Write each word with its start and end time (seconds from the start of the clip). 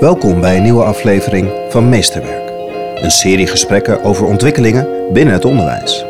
Welkom 0.00 0.40
bij 0.40 0.56
een 0.56 0.62
nieuwe 0.62 0.82
aflevering 0.82 1.50
van 1.68 1.88
Meesterwerk. 1.88 2.50
Een 2.94 3.10
serie 3.10 3.46
gesprekken 3.46 4.04
over 4.04 4.26
ontwikkelingen 4.26 4.88
binnen 5.12 5.34
het 5.34 5.44
onderwijs. 5.44 6.04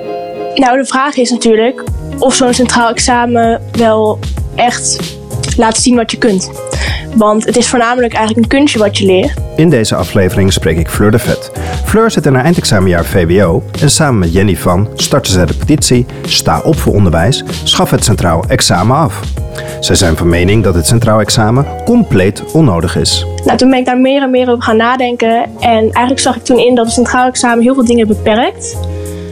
Nou, 0.55 0.79
de 0.79 0.85
vraag 0.85 1.17
is 1.17 1.31
natuurlijk 1.31 1.85
of 2.19 2.35
zo'n 2.35 2.55
centraal 2.55 2.91
examen 2.91 3.63
wel 3.73 4.19
echt 4.55 5.17
laat 5.57 5.77
zien 5.77 5.97
wat 5.97 6.11
je 6.11 6.19
kunt. 6.19 6.51
Want 7.15 7.45
het 7.45 7.57
is 7.57 7.69
voornamelijk 7.69 8.15
eigenlijk 8.15 8.45
een 8.45 8.59
kunstje 8.59 8.79
wat 8.79 8.99
je 8.99 9.07
leert. 9.07 9.35
In 9.57 9.71
deze 9.71 9.95
aflevering 9.95 10.53
spreek 10.53 10.79
ik 10.79 10.89
Fleur 10.89 11.11
de 11.11 11.19
Vet. 11.19 11.51
Fleur 11.85 12.11
zit 12.11 12.27
in 12.27 12.35
haar 12.35 12.45
eindexamenjaar 12.45 13.05
VWO 13.05 13.63
en 13.81 13.91
samen 13.91 14.19
met 14.19 14.33
Jenny 14.33 14.57
van 14.57 14.89
starten 14.95 15.33
zij 15.33 15.47
de 15.47 15.55
petitie 15.55 16.07
Sta 16.27 16.61
op 16.61 16.79
voor 16.79 16.95
onderwijs, 16.95 17.45
schaf 17.65 17.91
het 17.91 18.05
centraal 18.05 18.45
examen 18.49 18.97
af. 18.97 19.21
Zij 19.81 19.95
zijn 19.95 20.17
van 20.17 20.29
mening 20.29 20.65
dat 20.65 20.75
het 20.75 20.87
centraal 20.87 21.21
examen 21.21 21.67
compleet 21.85 22.43
onnodig 22.53 22.97
is. 22.97 23.27
Nou, 23.45 23.59
toen 23.59 23.71
ben 23.71 23.79
ik 23.79 23.85
daar 23.85 23.99
meer 23.99 24.23
en 24.23 24.31
meer 24.31 24.51
over 24.51 24.63
gaan 24.63 24.77
nadenken. 24.77 25.43
En 25.61 25.81
eigenlijk 25.81 26.19
zag 26.19 26.37
ik 26.37 26.45
toen 26.45 26.59
in 26.59 26.75
dat 26.75 26.85
het 26.85 26.95
centraal 26.95 27.27
examen 27.27 27.63
heel 27.63 27.75
veel 27.75 27.85
dingen 27.85 28.07
beperkt. 28.07 28.77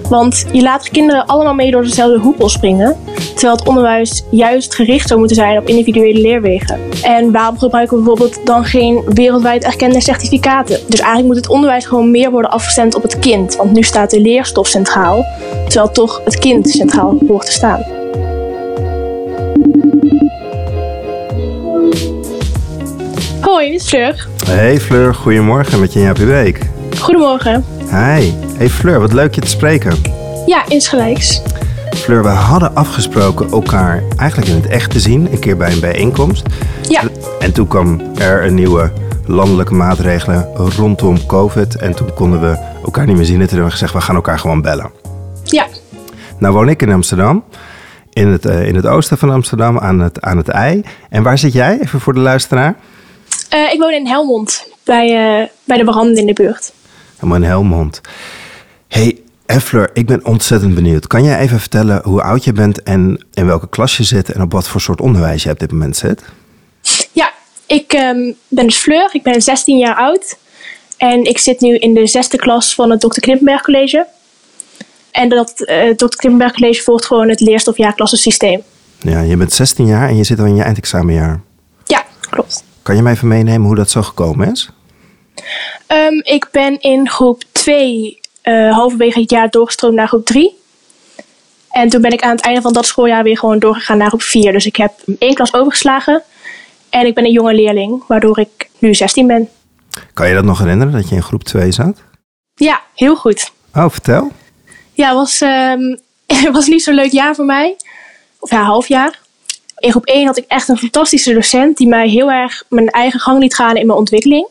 Want 0.08 0.46
je 0.52 0.62
laat 0.62 0.90
kinderen 0.90 1.26
allemaal 1.26 1.54
mee 1.54 1.70
door 1.70 1.82
dezelfde 1.82 2.18
hoepel 2.18 2.48
springen. 2.48 2.96
Terwijl 3.34 3.56
het 3.56 3.68
onderwijs 3.68 4.24
juist 4.30 4.74
gericht 4.74 5.08
zou 5.08 5.18
moeten 5.18 5.36
zijn 5.36 5.58
op 5.58 5.68
individuele 5.68 6.20
leerwegen. 6.20 6.78
En 7.02 7.32
waarom 7.32 7.58
gebruiken 7.58 7.96
we 7.96 8.02
bijvoorbeeld 8.02 8.46
dan 8.46 8.64
geen 8.64 9.02
wereldwijd 9.06 9.64
erkende 9.64 10.00
certificaten? 10.00 10.80
Dus 10.88 11.00
eigenlijk 11.00 11.26
moet 11.26 11.36
het 11.36 11.48
onderwijs 11.48 11.86
gewoon 11.86 12.10
meer 12.10 12.30
worden 12.30 12.50
afgestemd 12.50 12.94
op 12.94 13.02
het 13.02 13.18
kind. 13.18 13.56
Want 13.56 13.72
nu 13.72 13.82
staat 13.82 14.10
de 14.10 14.20
leerstof 14.20 14.66
centraal, 14.66 15.24
terwijl 15.68 15.90
toch 15.90 16.20
het 16.24 16.38
kind 16.38 16.68
centraal 16.68 17.18
hoort 17.26 17.46
te 17.46 17.52
staan. 17.52 18.03
Hoi, 23.44 23.70
dit 23.70 23.80
is 23.80 23.88
Fleur. 23.88 24.26
Hey 24.46 24.80
Fleur, 24.80 25.14
goedemorgen 25.14 25.80
met 25.80 25.92
je 25.92 25.98
in 25.98 26.04
jouw 26.04 26.26
week. 26.26 26.60
Goedemorgen. 27.00 27.64
Hi. 27.78 28.32
Hey 28.56 28.68
Fleur, 28.68 29.00
wat 29.00 29.12
leuk 29.12 29.34
je 29.34 29.40
te 29.40 29.48
spreken. 29.48 29.96
Ja, 30.46 30.68
insgelijks. 30.68 31.42
Fleur, 31.90 32.22
we 32.22 32.28
hadden 32.28 32.74
afgesproken 32.74 33.50
elkaar 33.50 34.02
eigenlijk 34.16 34.50
in 34.50 34.56
het 34.56 34.66
echt 34.66 34.90
te 34.90 35.00
zien, 35.00 35.32
een 35.32 35.38
keer 35.38 35.56
bij 35.56 35.72
een 35.72 35.80
bijeenkomst. 35.80 36.46
Ja. 36.88 37.02
En 37.38 37.52
toen 37.52 37.68
kwam 37.68 38.00
er 38.18 38.44
een 38.44 38.54
nieuwe 38.54 38.92
landelijke 39.26 39.74
maatregelen 39.74 40.48
rondom 40.54 41.26
COVID. 41.26 41.76
En 41.76 41.94
toen 41.94 42.14
konden 42.14 42.40
we 42.40 42.58
elkaar 42.84 43.06
niet 43.06 43.16
meer 43.16 43.24
zien. 43.24 43.40
En 43.40 43.46
toen 43.46 43.48
hebben 43.48 43.66
we 43.66 43.72
gezegd, 43.72 43.92
we 43.92 44.00
gaan 44.00 44.14
elkaar 44.14 44.38
gewoon 44.38 44.62
bellen. 44.62 44.90
Ja. 45.44 45.66
Nou 46.38 46.54
woon 46.54 46.68
ik 46.68 46.82
in 46.82 46.92
Amsterdam. 46.92 47.44
In 48.12 48.28
het, 48.28 48.46
uh, 48.46 48.66
in 48.66 48.74
het 48.74 48.86
oosten 48.86 49.18
van 49.18 49.30
Amsterdam, 49.30 49.78
aan 49.78 50.00
het, 50.00 50.20
aan 50.20 50.36
het 50.36 50.48
IJ. 50.48 50.84
En 51.08 51.22
waar 51.22 51.38
zit 51.38 51.52
jij, 51.52 51.78
even 51.80 52.00
voor 52.00 52.14
de 52.14 52.20
luisteraar? 52.20 52.76
Uh, 53.54 53.72
ik 53.72 53.80
woon 53.80 53.92
in 53.92 54.06
Helmond, 54.06 54.66
bij, 54.84 55.40
uh, 55.40 55.48
bij 55.64 55.76
de 55.76 55.84
branden 55.84 56.16
in 56.16 56.26
de 56.26 56.32
buurt. 56.32 56.72
Helemaal 57.14 57.36
in 57.36 57.42
Helmond. 57.42 58.00
Hey, 58.88 59.18
Fleur, 59.46 59.90
ik 59.92 60.06
ben 60.06 60.24
ontzettend 60.24 60.74
benieuwd. 60.74 61.06
Kan 61.06 61.24
jij 61.24 61.38
even 61.38 61.60
vertellen 61.60 62.00
hoe 62.04 62.22
oud 62.22 62.44
je 62.44 62.52
bent 62.52 62.82
en 62.82 63.24
in 63.34 63.46
welke 63.46 63.68
klas 63.68 63.96
je 63.96 64.02
zit 64.02 64.32
en 64.32 64.42
op 64.42 64.52
wat 64.52 64.68
voor 64.68 64.80
soort 64.80 65.00
onderwijs 65.00 65.42
je 65.42 65.50
op 65.50 65.58
dit 65.58 65.70
moment 65.70 65.96
zit? 65.96 66.22
Ja, 67.12 67.32
ik 67.66 67.92
um, 67.92 68.36
ben 68.48 68.66
dus 68.66 68.76
Fleur, 68.76 69.08
ik 69.12 69.22
ben 69.22 69.42
16 69.42 69.78
jaar 69.78 69.96
oud 69.96 70.36
en 70.96 71.24
ik 71.24 71.38
zit 71.38 71.60
nu 71.60 71.76
in 71.76 71.94
de 71.94 72.06
zesde 72.06 72.36
klas 72.36 72.74
van 72.74 72.90
het 72.90 73.00
Dr. 73.00 73.20
Knippenberg 73.20 73.62
College. 73.62 74.06
En 75.10 75.28
dat 75.28 75.52
uh, 75.56 75.90
Dr. 75.94 76.16
Knippenberg 76.16 76.52
College 76.52 76.82
volgt 76.82 77.04
gewoon 77.04 77.28
het 77.28 77.40
leerstofjaarklassensysteem. 77.40 78.62
Ja, 78.98 79.20
je 79.20 79.36
bent 79.36 79.52
16 79.52 79.86
jaar 79.86 80.08
en 80.08 80.16
je 80.16 80.24
zit 80.24 80.38
al 80.38 80.46
in 80.46 80.56
je 80.56 80.62
eindexamenjaar. 80.62 81.40
Ja, 81.84 82.04
klopt. 82.30 82.64
Kan 82.84 82.96
je 82.96 83.02
mij 83.02 83.12
even 83.12 83.28
meenemen 83.28 83.66
hoe 83.66 83.74
dat 83.74 83.90
zo 83.90 84.02
gekomen 84.02 84.50
is? 84.50 84.70
Um, 85.88 86.20
ik 86.22 86.48
ben 86.50 86.80
in 86.80 87.08
groep 87.08 87.42
2 87.52 88.20
uh, 88.44 88.72
halverwege 88.72 89.20
het 89.20 89.30
jaar 89.30 89.50
doorgestroomd 89.50 89.94
naar 89.94 90.08
groep 90.08 90.26
3. 90.26 90.58
En 91.70 91.88
toen 91.88 92.00
ben 92.00 92.10
ik 92.10 92.22
aan 92.22 92.30
het 92.30 92.44
einde 92.44 92.60
van 92.60 92.72
dat 92.72 92.86
schooljaar 92.86 93.22
weer 93.22 93.38
gewoon 93.38 93.58
doorgegaan 93.58 93.98
naar 93.98 94.08
groep 94.08 94.22
4. 94.22 94.52
Dus 94.52 94.66
ik 94.66 94.76
heb 94.76 94.92
één 95.18 95.34
klas 95.34 95.54
overgeslagen. 95.54 96.22
En 96.90 97.06
ik 97.06 97.14
ben 97.14 97.24
een 97.24 97.32
jonge 97.32 97.54
leerling, 97.54 98.04
waardoor 98.06 98.38
ik 98.38 98.70
nu 98.78 98.94
16 98.94 99.26
ben. 99.26 99.48
Kan 100.14 100.28
je 100.28 100.34
dat 100.34 100.44
nog 100.44 100.58
herinneren, 100.58 100.92
dat 100.92 101.08
je 101.08 101.14
in 101.14 101.22
groep 101.22 101.44
2 101.44 101.72
zat? 101.72 102.02
Ja, 102.54 102.82
heel 102.94 103.16
goed. 103.16 103.52
Oh, 103.74 103.90
vertel. 103.90 104.32
Ja, 104.92 105.06
het 105.08 105.16
was, 105.16 105.40
um, 105.40 106.00
was 106.52 106.66
niet 106.66 106.82
zo'n 106.82 106.94
leuk 106.94 107.12
jaar 107.12 107.34
voor 107.34 107.44
mij. 107.44 107.76
Of 108.38 108.50
ja, 108.50 108.62
half 108.62 108.88
jaar. 108.88 109.22
In 109.84 109.90
groep 109.90 110.06
1 110.06 110.26
had 110.26 110.36
ik 110.36 110.44
echt 110.48 110.68
een 110.68 110.78
fantastische 110.78 111.32
docent 111.32 111.76
die 111.76 111.88
mij 111.88 112.08
heel 112.08 112.30
erg 112.30 112.64
mijn 112.68 112.88
eigen 112.88 113.20
gang 113.20 113.38
liet 113.38 113.54
gaan 113.54 113.76
in 113.76 113.86
mijn 113.86 113.98
ontwikkeling 113.98 114.48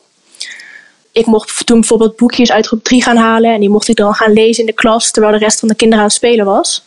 ik 1.14 1.26
mocht 1.26 1.66
toen 1.66 1.80
bijvoorbeeld 1.80 2.16
boekjes 2.16 2.52
uit 2.52 2.68
groep 2.68 2.84
3 2.84 3.04
gaan 3.04 3.16
halen. 3.16 3.54
En 3.54 3.60
die 3.60 3.70
mocht 3.70 3.88
ik 3.88 3.96
dan 3.96 4.14
gaan 4.14 4.34
lezen 4.34 4.60
in 4.60 4.66
de 4.66 4.74
klas, 4.74 5.12
terwijl 5.12 5.34
de 5.34 5.46
rest 5.46 5.60
van 5.60 5.68
de 5.68 5.76
kinderen 5.76 6.04
aan 6.04 6.10
het 6.10 6.18
spelen 6.18 6.46
was. 6.46 6.84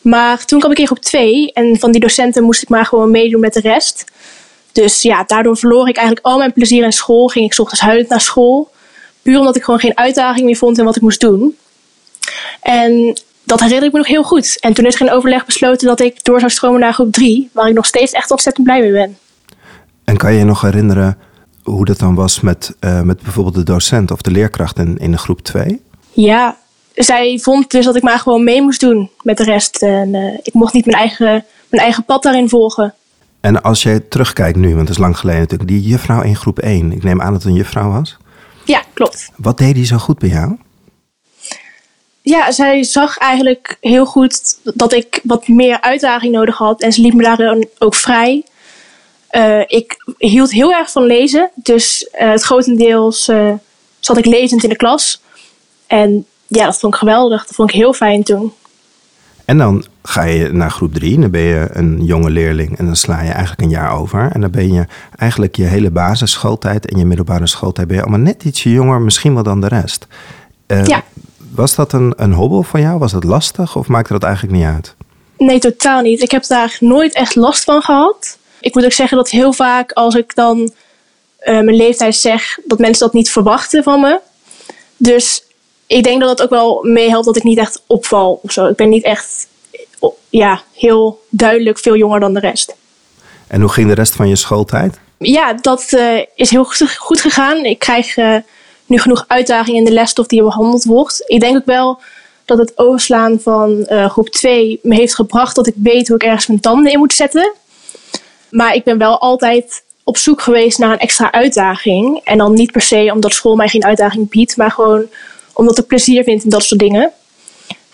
Maar 0.00 0.44
toen 0.44 0.58
kwam 0.58 0.72
ik 0.72 0.78
in 0.78 0.86
groep 0.86 1.00
2 1.00 1.52
en 1.52 1.78
van 1.78 1.92
die 1.92 2.00
docenten 2.00 2.42
moest 2.42 2.62
ik 2.62 2.68
maar 2.68 2.86
gewoon 2.86 3.10
meedoen 3.10 3.40
met 3.40 3.52
de 3.52 3.60
rest. 3.60 4.04
Dus 4.72 5.02
ja, 5.02 5.24
daardoor 5.26 5.56
verloor 5.56 5.88
ik 5.88 5.96
eigenlijk 5.96 6.26
al 6.26 6.38
mijn 6.38 6.52
plezier 6.52 6.84
in 6.84 6.92
school. 6.92 7.28
Ging 7.28 7.52
ik 7.52 7.58
ochtends 7.58 7.82
huilend 7.82 8.08
naar 8.08 8.20
school. 8.20 8.70
Puur 9.22 9.38
omdat 9.38 9.56
ik 9.56 9.64
gewoon 9.64 9.80
geen 9.80 9.96
uitdaging 9.96 10.46
meer 10.46 10.56
vond 10.56 10.78
in 10.78 10.84
wat 10.84 10.96
ik 10.96 11.02
moest 11.02 11.20
doen. 11.20 11.56
En 12.60 13.20
dat 13.48 13.60
herinner 13.60 13.86
ik 13.86 13.92
me 13.92 13.98
nog 13.98 14.08
heel 14.08 14.22
goed. 14.22 14.56
En 14.60 14.72
toen 14.72 14.86
is 14.86 14.94
er 14.94 15.06
in 15.06 15.12
overleg 15.12 15.46
besloten 15.46 15.86
dat 15.86 16.00
ik 16.00 16.24
door 16.24 16.38
zou 16.38 16.50
stromen 16.50 16.80
naar 16.80 16.92
groep 16.92 17.12
3. 17.12 17.50
Waar 17.52 17.68
ik 17.68 17.74
nog 17.74 17.86
steeds 17.86 18.12
echt 18.12 18.30
ontzettend 18.30 18.66
blij 18.66 18.80
mee 18.80 18.92
ben. 18.92 19.18
En 20.04 20.16
kan 20.16 20.32
je 20.32 20.38
je 20.38 20.44
nog 20.44 20.60
herinneren 20.60 21.18
hoe 21.62 21.84
dat 21.84 21.98
dan 21.98 22.14
was 22.14 22.40
met, 22.40 22.76
uh, 22.80 23.00
met 23.00 23.22
bijvoorbeeld 23.22 23.54
de 23.54 23.62
docent 23.62 24.10
of 24.10 24.22
de 24.22 24.30
leerkracht 24.30 24.78
in, 24.78 24.96
in 24.98 25.10
de 25.10 25.18
groep 25.18 25.40
2? 25.40 25.82
Ja, 26.12 26.56
zij 26.94 27.38
vond 27.42 27.70
dus 27.70 27.84
dat 27.84 27.96
ik 27.96 28.02
maar 28.02 28.18
gewoon 28.18 28.44
mee 28.44 28.62
moest 28.62 28.80
doen 28.80 29.10
met 29.22 29.36
de 29.36 29.44
rest. 29.44 29.82
En 29.82 30.14
uh, 30.14 30.38
ik 30.42 30.54
mocht 30.54 30.72
niet 30.72 30.86
mijn 30.86 30.98
eigen, 30.98 31.44
mijn 31.68 31.82
eigen 31.82 32.04
pad 32.04 32.22
daarin 32.22 32.48
volgen. 32.48 32.94
En 33.40 33.62
als 33.62 33.82
jij 33.82 34.00
terugkijkt 34.00 34.58
nu, 34.58 34.68
want 34.68 34.80
het 34.80 34.88
is 34.88 34.98
lang 34.98 35.18
geleden 35.18 35.40
natuurlijk, 35.40 35.68
die 35.68 35.82
juffrouw 35.82 36.22
in 36.22 36.36
groep 36.36 36.58
1, 36.58 36.92
ik 36.92 37.02
neem 37.02 37.20
aan 37.20 37.32
dat 37.32 37.42
het 37.42 37.50
een 37.50 37.58
juffrouw 37.58 37.90
was? 37.90 38.16
Ja, 38.64 38.82
klopt. 38.92 39.30
Wat 39.36 39.58
deed 39.58 39.74
die 39.74 39.84
zo 39.84 39.96
goed 39.96 40.18
bij 40.18 40.28
jou? 40.28 40.56
Ja, 42.28 42.50
zij 42.50 42.82
zag 42.82 43.18
eigenlijk 43.18 43.76
heel 43.80 44.06
goed 44.06 44.58
dat 44.74 44.92
ik 44.92 45.20
wat 45.22 45.48
meer 45.48 45.80
uitdaging 45.80 46.32
nodig 46.32 46.56
had. 46.56 46.82
En 46.82 46.92
ze 46.92 47.00
liet 47.00 47.14
me 47.14 47.22
daar 47.22 47.56
ook 47.78 47.94
vrij. 47.94 48.44
Uh, 49.32 49.60
ik 49.66 49.96
hield 50.18 50.52
heel 50.52 50.72
erg 50.72 50.90
van 50.90 51.02
lezen, 51.02 51.50
dus 51.54 52.08
uh, 52.20 52.30
het 52.30 52.42
grotendeels 52.42 53.28
uh, 53.28 53.52
zat 54.00 54.18
ik 54.18 54.24
lezend 54.24 54.62
in 54.62 54.68
de 54.68 54.76
klas. 54.76 55.22
En 55.86 56.26
ja, 56.46 56.64
dat 56.64 56.78
vond 56.78 56.92
ik 56.92 56.98
geweldig. 56.98 57.46
Dat 57.46 57.54
vond 57.54 57.70
ik 57.70 57.76
heel 57.76 57.92
fijn 57.92 58.22
toen. 58.22 58.52
En 59.44 59.58
dan 59.58 59.84
ga 60.02 60.22
je 60.22 60.52
naar 60.52 60.70
groep 60.70 60.94
drie, 60.94 61.20
dan 61.20 61.30
ben 61.30 61.40
je 61.40 61.68
een 61.72 62.04
jonge 62.04 62.30
leerling 62.30 62.78
en 62.78 62.84
dan 62.84 62.96
sla 62.96 63.22
je 63.22 63.30
eigenlijk 63.30 63.60
een 63.60 63.70
jaar 63.70 63.92
over. 63.92 64.30
En 64.32 64.40
dan 64.40 64.50
ben 64.50 64.72
je 64.72 64.86
eigenlijk 65.16 65.56
je 65.56 65.64
hele 65.64 65.90
basisschooltijd 65.90 66.90
en 66.90 66.98
je 66.98 67.04
middelbare 67.04 67.46
schooltijd 67.46 67.86
ben 67.86 67.96
je 67.96 68.02
allemaal 68.02 68.20
net 68.20 68.44
ietsje 68.44 68.70
jonger, 68.70 69.00
misschien 69.00 69.34
wel 69.34 69.42
dan 69.42 69.60
de 69.60 69.68
rest. 69.68 70.06
ja. 70.66 71.04
Was 71.54 71.74
dat 71.74 71.92
een, 71.92 72.12
een 72.16 72.32
hobbel 72.32 72.62
van 72.62 72.80
jou? 72.80 72.98
Was 72.98 73.12
dat 73.12 73.24
lastig 73.24 73.76
of 73.76 73.88
maakte 73.88 74.12
dat 74.12 74.22
eigenlijk 74.22 74.56
niet 74.56 74.66
uit? 74.66 74.94
Nee, 75.38 75.58
totaal 75.58 76.00
niet. 76.00 76.22
Ik 76.22 76.30
heb 76.30 76.46
daar 76.46 76.76
nooit 76.80 77.14
echt 77.14 77.34
last 77.34 77.64
van 77.64 77.82
gehad. 77.82 78.38
Ik 78.60 78.74
moet 78.74 78.84
ook 78.84 78.92
zeggen 78.92 79.16
dat 79.16 79.30
heel 79.30 79.52
vaak 79.52 79.92
als 79.92 80.14
ik 80.14 80.34
dan 80.34 80.58
uh, 80.58 80.70
mijn 81.44 81.76
leeftijd 81.76 82.16
zeg, 82.16 82.58
dat 82.64 82.78
mensen 82.78 83.04
dat 83.04 83.14
niet 83.14 83.30
verwachten 83.30 83.82
van 83.82 84.00
me. 84.00 84.20
Dus 84.96 85.42
ik 85.86 86.02
denk 86.02 86.20
dat 86.20 86.30
het 86.30 86.42
ook 86.42 86.50
wel 86.50 86.82
meehelpt 86.82 87.26
dat 87.26 87.36
ik 87.36 87.42
niet 87.42 87.58
echt 87.58 87.82
opval 87.86 88.40
of 88.42 88.52
zo. 88.52 88.66
Ik 88.66 88.76
ben 88.76 88.88
niet 88.88 89.04
echt 89.04 89.48
ja, 90.28 90.62
heel 90.74 91.24
duidelijk 91.28 91.78
veel 91.78 91.96
jonger 91.96 92.20
dan 92.20 92.34
de 92.34 92.40
rest. 92.40 92.74
En 93.46 93.60
hoe 93.60 93.70
ging 93.70 93.88
de 93.88 93.94
rest 93.94 94.14
van 94.14 94.28
je 94.28 94.36
schooltijd? 94.36 94.98
Ja, 95.18 95.52
dat 95.52 95.86
uh, 95.90 96.22
is 96.34 96.50
heel 96.50 96.64
goed 96.98 97.20
gegaan. 97.20 97.64
Ik 97.64 97.78
krijg 97.78 98.16
uh, 98.16 98.36
nu 98.88 98.98
genoeg 98.98 99.24
uitdagingen 99.26 99.78
in 99.78 99.84
de 99.84 99.92
lesstof 99.92 100.26
die 100.26 100.42
behandeld 100.42 100.84
wordt. 100.84 101.22
Ik 101.26 101.40
denk 101.40 101.56
ook 101.56 101.66
wel 101.66 102.00
dat 102.44 102.58
het 102.58 102.72
overslaan 102.78 103.40
van 103.40 103.86
groep 103.88 104.28
2 104.28 104.80
me 104.82 104.94
heeft 104.94 105.14
gebracht 105.14 105.56
dat 105.56 105.66
ik 105.66 105.74
weet 105.76 106.08
hoe 106.08 106.16
ik 106.16 106.22
ergens 106.22 106.46
mijn 106.46 106.60
tanden 106.60 106.92
in 106.92 106.98
moet 106.98 107.12
zetten. 107.12 107.52
Maar 108.50 108.74
ik 108.74 108.84
ben 108.84 108.98
wel 108.98 109.20
altijd 109.20 109.82
op 110.04 110.16
zoek 110.16 110.40
geweest 110.42 110.78
naar 110.78 110.92
een 110.92 110.98
extra 110.98 111.32
uitdaging. 111.32 112.20
En 112.24 112.38
dan 112.38 112.52
niet 112.52 112.72
per 112.72 112.80
se 112.80 113.10
omdat 113.14 113.32
school 113.32 113.56
mij 113.56 113.68
geen 113.68 113.84
uitdaging 113.84 114.28
biedt, 114.28 114.56
maar 114.56 114.70
gewoon 114.70 115.06
omdat 115.52 115.78
ik 115.78 115.86
plezier 115.86 116.24
vind 116.24 116.44
in 116.44 116.50
dat 116.50 116.62
soort 116.62 116.80
dingen. 116.80 117.12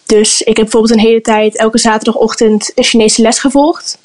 Dus 0.06 0.40
ik 0.40 0.56
heb 0.56 0.64
bijvoorbeeld 0.64 0.92
een 0.92 1.06
hele 1.06 1.20
tijd 1.20 1.56
elke 1.56 1.78
zaterdagochtend 1.78 2.72
een 2.74 2.84
Chinese 2.84 3.22
les 3.22 3.38
gevolgd. 3.38 3.98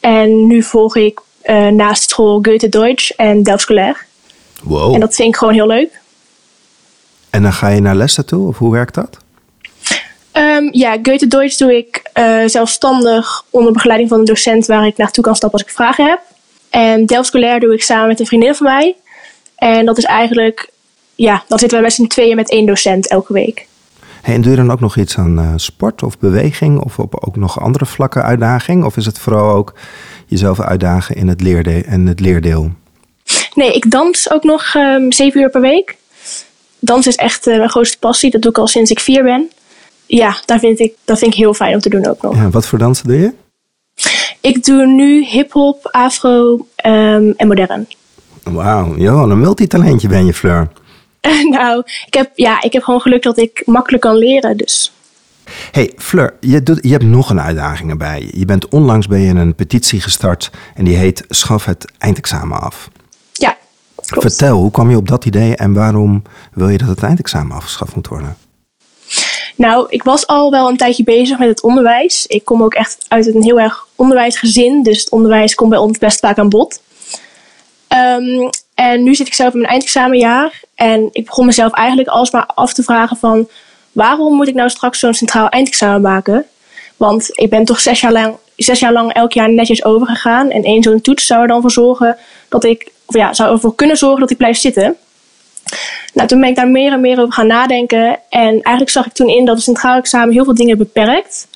En 0.00 0.46
nu 0.46 0.62
volg 0.62 0.96
ik 0.96 1.20
uh, 1.44 1.66
naast 1.66 2.10
school 2.10 2.38
Goethe 2.42 2.68
Deutsch 2.68 3.10
en 3.10 3.42
Delft 3.42 3.62
Scolaire. 3.62 3.98
Wow. 4.62 4.94
En 4.94 5.00
dat 5.00 5.14
vind 5.14 5.28
ik 5.28 5.36
gewoon 5.36 5.54
heel 5.54 5.66
leuk. 5.66 6.00
En 7.32 7.42
dan 7.42 7.52
ga 7.52 7.68
je 7.68 7.80
naar 7.80 7.94
lessen 7.94 8.26
toe, 8.26 8.48
of 8.48 8.58
hoe 8.58 8.72
werkt 8.72 8.94
dat? 8.94 9.18
Um, 10.32 10.68
ja, 10.72 10.98
Goethe 11.02 11.26
Deutsch 11.26 11.56
doe 11.56 11.76
ik 11.76 12.10
uh, 12.18 12.42
zelfstandig 12.46 13.44
onder 13.50 13.72
begeleiding 13.72 14.10
van 14.10 14.18
een 14.18 14.24
docent 14.24 14.66
waar 14.66 14.86
ik 14.86 14.96
naartoe 14.96 15.24
kan 15.24 15.36
stappen 15.36 15.58
als 15.58 15.68
ik 15.68 15.74
vragen 15.74 16.04
heb. 16.04 16.20
En 16.70 17.06
Delft 17.06 17.28
Scolaire 17.28 17.60
doe 17.60 17.74
ik 17.74 17.82
samen 17.82 18.08
met 18.08 18.20
een 18.20 18.26
vriendin 18.26 18.54
van 18.54 18.66
mij. 18.66 18.96
En 19.54 19.86
dat 19.86 19.98
is 19.98 20.04
eigenlijk, 20.04 20.70
ja, 21.14 21.44
dan 21.48 21.58
zitten 21.58 21.78
we 21.78 21.84
met 21.84 21.92
z'n 21.92 22.06
tweeën 22.06 22.36
met 22.36 22.50
één 22.50 22.66
docent 22.66 23.08
elke 23.08 23.32
week. 23.32 23.66
Hey, 24.22 24.34
en 24.34 24.40
doe 24.40 24.50
je 24.50 24.56
dan 24.56 24.72
ook 24.72 24.80
nog 24.80 24.96
iets 24.96 25.18
aan 25.18 25.38
uh, 25.38 25.52
sport 25.56 26.02
of 26.02 26.18
beweging 26.18 26.80
of 26.80 26.98
op 26.98 27.26
ook 27.26 27.36
nog 27.36 27.60
andere 27.60 27.86
vlakken 27.86 28.22
uitdaging? 28.22 28.84
Of 28.84 28.96
is 28.96 29.06
het 29.06 29.18
vooral 29.18 29.50
ook 29.50 29.74
jezelf 30.26 30.60
uitdagen 30.60 31.16
in 31.16 31.28
het, 31.28 31.40
leerde 31.40 31.82
en 31.84 32.06
het 32.06 32.20
leerdeel? 32.20 32.70
Nee, 33.54 33.72
ik 33.72 33.90
dans 33.90 34.30
ook 34.30 34.44
nog 34.44 34.74
um, 34.74 35.12
zeven 35.12 35.40
uur 35.40 35.50
per 35.50 35.60
week. 35.60 35.96
Dans 36.84 37.06
is 37.06 37.16
echt 37.16 37.46
uh, 37.46 37.56
mijn 37.56 37.70
grootste 37.70 37.98
passie. 37.98 38.30
Dat 38.30 38.42
doe 38.42 38.50
ik 38.50 38.58
al 38.58 38.66
sinds 38.66 38.90
ik 38.90 39.00
vier 39.00 39.22
ben. 39.22 39.50
Ja, 40.06 40.36
daar 40.44 40.58
vind 40.58 40.78
ik, 40.78 40.94
dat 41.04 41.18
vind 41.18 41.32
ik 41.32 41.38
heel 41.38 41.54
fijn 41.54 41.74
om 41.74 41.80
te 41.80 41.88
doen 41.88 42.06
ook 42.06 42.22
nog. 42.22 42.36
Ja, 42.36 42.50
wat 42.50 42.66
voor 42.66 42.78
dansen 42.78 43.08
doe 43.08 43.18
je? 43.18 43.32
Ik 44.40 44.64
doe 44.64 44.86
nu 44.86 45.24
hip-hop, 45.24 45.88
afro 45.90 46.66
um, 46.86 47.34
en 47.36 47.46
modern. 47.46 47.86
Wauw, 48.42 48.96
joh, 48.96 49.30
een 49.30 49.40
multitalentje 49.40 50.08
ben 50.08 50.26
je, 50.26 50.34
Fleur. 50.34 50.68
nou, 51.50 51.82
ik 52.06 52.14
heb, 52.14 52.30
ja, 52.34 52.62
ik 52.62 52.72
heb 52.72 52.82
gewoon 52.82 53.00
geluk 53.00 53.22
dat 53.22 53.38
ik 53.38 53.62
makkelijk 53.66 54.02
kan 54.02 54.16
leren. 54.16 54.56
Dus. 54.56 54.92
Hey 55.70 55.92
Fleur, 55.96 56.34
je, 56.40 56.62
doet, 56.62 56.78
je 56.82 56.90
hebt 56.90 57.04
nog 57.04 57.30
een 57.30 57.40
uitdaging 57.40 57.90
erbij. 57.90 58.30
Je 58.34 58.44
bent 58.44 58.68
onlangs 58.68 59.06
bij 59.06 59.20
je 59.20 59.34
een 59.34 59.54
petitie 59.54 60.00
gestart 60.00 60.50
en 60.74 60.84
die 60.84 60.96
heet 60.96 61.24
Schaf 61.28 61.64
het 61.64 61.92
eindexamen 61.98 62.60
af. 62.60 62.88
Klopt. 64.12 64.36
Vertel, 64.36 64.56
hoe 64.56 64.70
kwam 64.70 64.90
je 64.90 64.96
op 64.96 65.08
dat 65.08 65.24
idee 65.24 65.56
en 65.56 65.72
waarom 65.72 66.22
wil 66.52 66.68
je 66.68 66.78
dat 66.78 66.88
het 66.88 67.02
eindexamen 67.02 67.56
afgeschaft 67.56 67.94
moet 67.94 68.08
worden? 68.08 68.36
Nou, 69.56 69.86
ik 69.88 70.02
was 70.02 70.26
al 70.26 70.50
wel 70.50 70.68
een 70.68 70.76
tijdje 70.76 71.04
bezig 71.04 71.38
met 71.38 71.48
het 71.48 71.62
onderwijs. 71.62 72.26
Ik 72.26 72.44
kom 72.44 72.62
ook 72.62 72.74
echt 72.74 73.04
uit 73.08 73.34
een 73.34 73.42
heel 73.42 73.60
erg 73.60 73.86
onderwijsgezin, 73.96 74.82
dus 74.82 75.00
het 75.00 75.10
onderwijs 75.10 75.54
komt 75.54 75.70
bij 75.70 75.78
ons 75.78 75.98
best 75.98 76.20
vaak 76.20 76.38
aan 76.38 76.48
bod. 76.48 76.82
Um, 77.88 78.50
en 78.74 79.02
nu 79.02 79.14
zit 79.14 79.26
ik 79.26 79.34
zelf 79.34 79.52
in 79.52 79.58
mijn 79.58 79.70
eindexamenjaar 79.70 80.60
en 80.74 81.08
ik 81.12 81.24
begon 81.24 81.46
mezelf 81.46 81.72
eigenlijk 81.72 82.08
alsmaar 82.08 82.46
af 82.46 82.72
te 82.72 82.82
vragen 82.82 83.16
van 83.16 83.48
waarom 83.92 84.34
moet 84.34 84.48
ik 84.48 84.54
nou 84.54 84.68
straks 84.68 84.98
zo'n 84.98 85.14
centraal 85.14 85.48
eindexamen 85.48 86.00
maken? 86.00 86.46
Want 86.96 87.28
ik 87.32 87.50
ben 87.50 87.64
toch 87.64 87.80
zes 87.80 88.00
jaar 88.00 88.12
lang, 88.12 88.36
zes 88.56 88.80
jaar 88.80 88.92
lang 88.92 89.12
elk 89.12 89.32
jaar 89.32 89.52
netjes 89.52 89.84
overgegaan 89.84 90.50
en 90.50 90.62
één 90.62 90.82
zo'n 90.82 91.00
toets 91.00 91.26
zou 91.26 91.42
er 91.42 91.48
dan 91.48 91.60
voor 91.60 91.70
zorgen 91.70 92.16
dat 92.48 92.64
ik, 92.64 92.90
of 93.14 93.20
ja, 93.20 93.34
zou 93.34 93.52
ervoor 93.52 93.74
kunnen 93.74 93.96
zorgen 93.96 94.20
dat 94.20 94.30
ik 94.30 94.36
blijf 94.36 94.56
zitten. 94.56 94.96
Nou, 96.14 96.28
toen 96.28 96.40
ben 96.40 96.48
ik 96.48 96.56
daar 96.56 96.68
meer 96.68 96.92
en 96.92 97.00
meer 97.00 97.20
over 97.20 97.32
gaan 97.32 97.46
nadenken. 97.46 98.18
En 98.28 98.48
eigenlijk 98.48 98.90
zag 98.90 99.06
ik 99.06 99.12
toen 99.12 99.28
in 99.28 99.44
dat 99.44 99.54
het 99.54 99.64
centraal 99.64 99.96
examen 99.96 100.34
heel 100.34 100.44
veel 100.44 100.54
dingen 100.54 100.78
beperkt. 100.78 101.48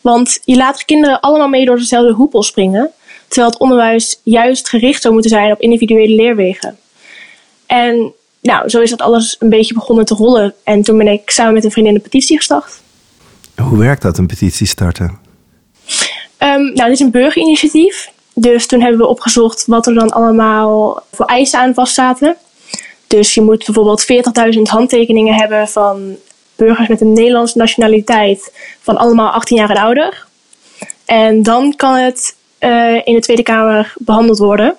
Want 0.00 0.40
je 0.44 0.56
laat 0.56 0.84
kinderen 0.84 1.20
allemaal 1.20 1.48
mee 1.48 1.64
door 1.64 1.76
dezelfde 1.76 2.12
hoepel 2.12 2.42
springen. 2.42 2.90
Terwijl 3.28 3.50
het 3.50 3.60
onderwijs 3.60 4.20
juist 4.22 4.68
gericht 4.68 5.02
zou 5.02 5.12
moeten 5.12 5.30
zijn 5.30 5.52
op 5.52 5.60
individuele 5.60 6.14
leerwegen. 6.14 6.78
En 7.66 8.12
nou, 8.40 8.68
zo 8.68 8.80
is 8.80 8.90
dat 8.90 9.00
alles 9.00 9.36
een 9.38 9.48
beetje 9.48 9.74
begonnen 9.74 10.04
te 10.04 10.14
rollen. 10.14 10.54
En 10.64 10.82
toen 10.82 10.98
ben 10.98 11.08
ik 11.08 11.30
samen 11.30 11.52
met 11.52 11.64
een 11.64 11.70
vriendin 11.70 11.94
een 11.94 12.00
petitie 12.00 12.36
gestart. 12.36 12.80
Hoe 13.56 13.78
werkt 13.78 14.02
dat, 14.02 14.18
een 14.18 14.26
petitie 14.26 14.66
starten? 14.66 15.18
Um, 16.38 16.62
nou, 16.62 16.74
dit 16.74 16.90
is 16.90 17.00
een 17.00 17.10
burgerinitiatief. 17.10 18.12
Dus 18.34 18.66
toen 18.66 18.80
hebben 18.80 19.00
we 19.00 19.06
opgezocht 19.06 19.64
wat 19.66 19.86
er 19.86 19.94
dan 19.94 20.10
allemaal 20.10 21.02
voor 21.12 21.26
eisen 21.26 21.58
aan 21.58 21.74
vast 21.74 21.94
zaten. 21.94 22.36
Dus 23.06 23.34
je 23.34 23.40
moet 23.40 23.64
bijvoorbeeld 23.64 24.06
40.000 24.54 24.60
handtekeningen 24.62 25.34
hebben 25.34 25.68
van 25.68 26.16
burgers 26.56 26.88
met 26.88 27.00
een 27.00 27.12
Nederlandse 27.12 27.58
nationaliteit 27.58 28.52
van 28.80 28.96
allemaal 28.96 29.30
18 29.30 29.56
jaar 29.56 29.70
en 29.70 29.76
ouder. 29.76 30.26
En 31.04 31.42
dan 31.42 31.76
kan 31.76 31.94
het 31.94 32.36
uh, 32.60 32.94
in 33.06 33.14
de 33.14 33.20
Tweede 33.20 33.42
Kamer 33.42 33.92
behandeld 33.98 34.38
worden. 34.38 34.76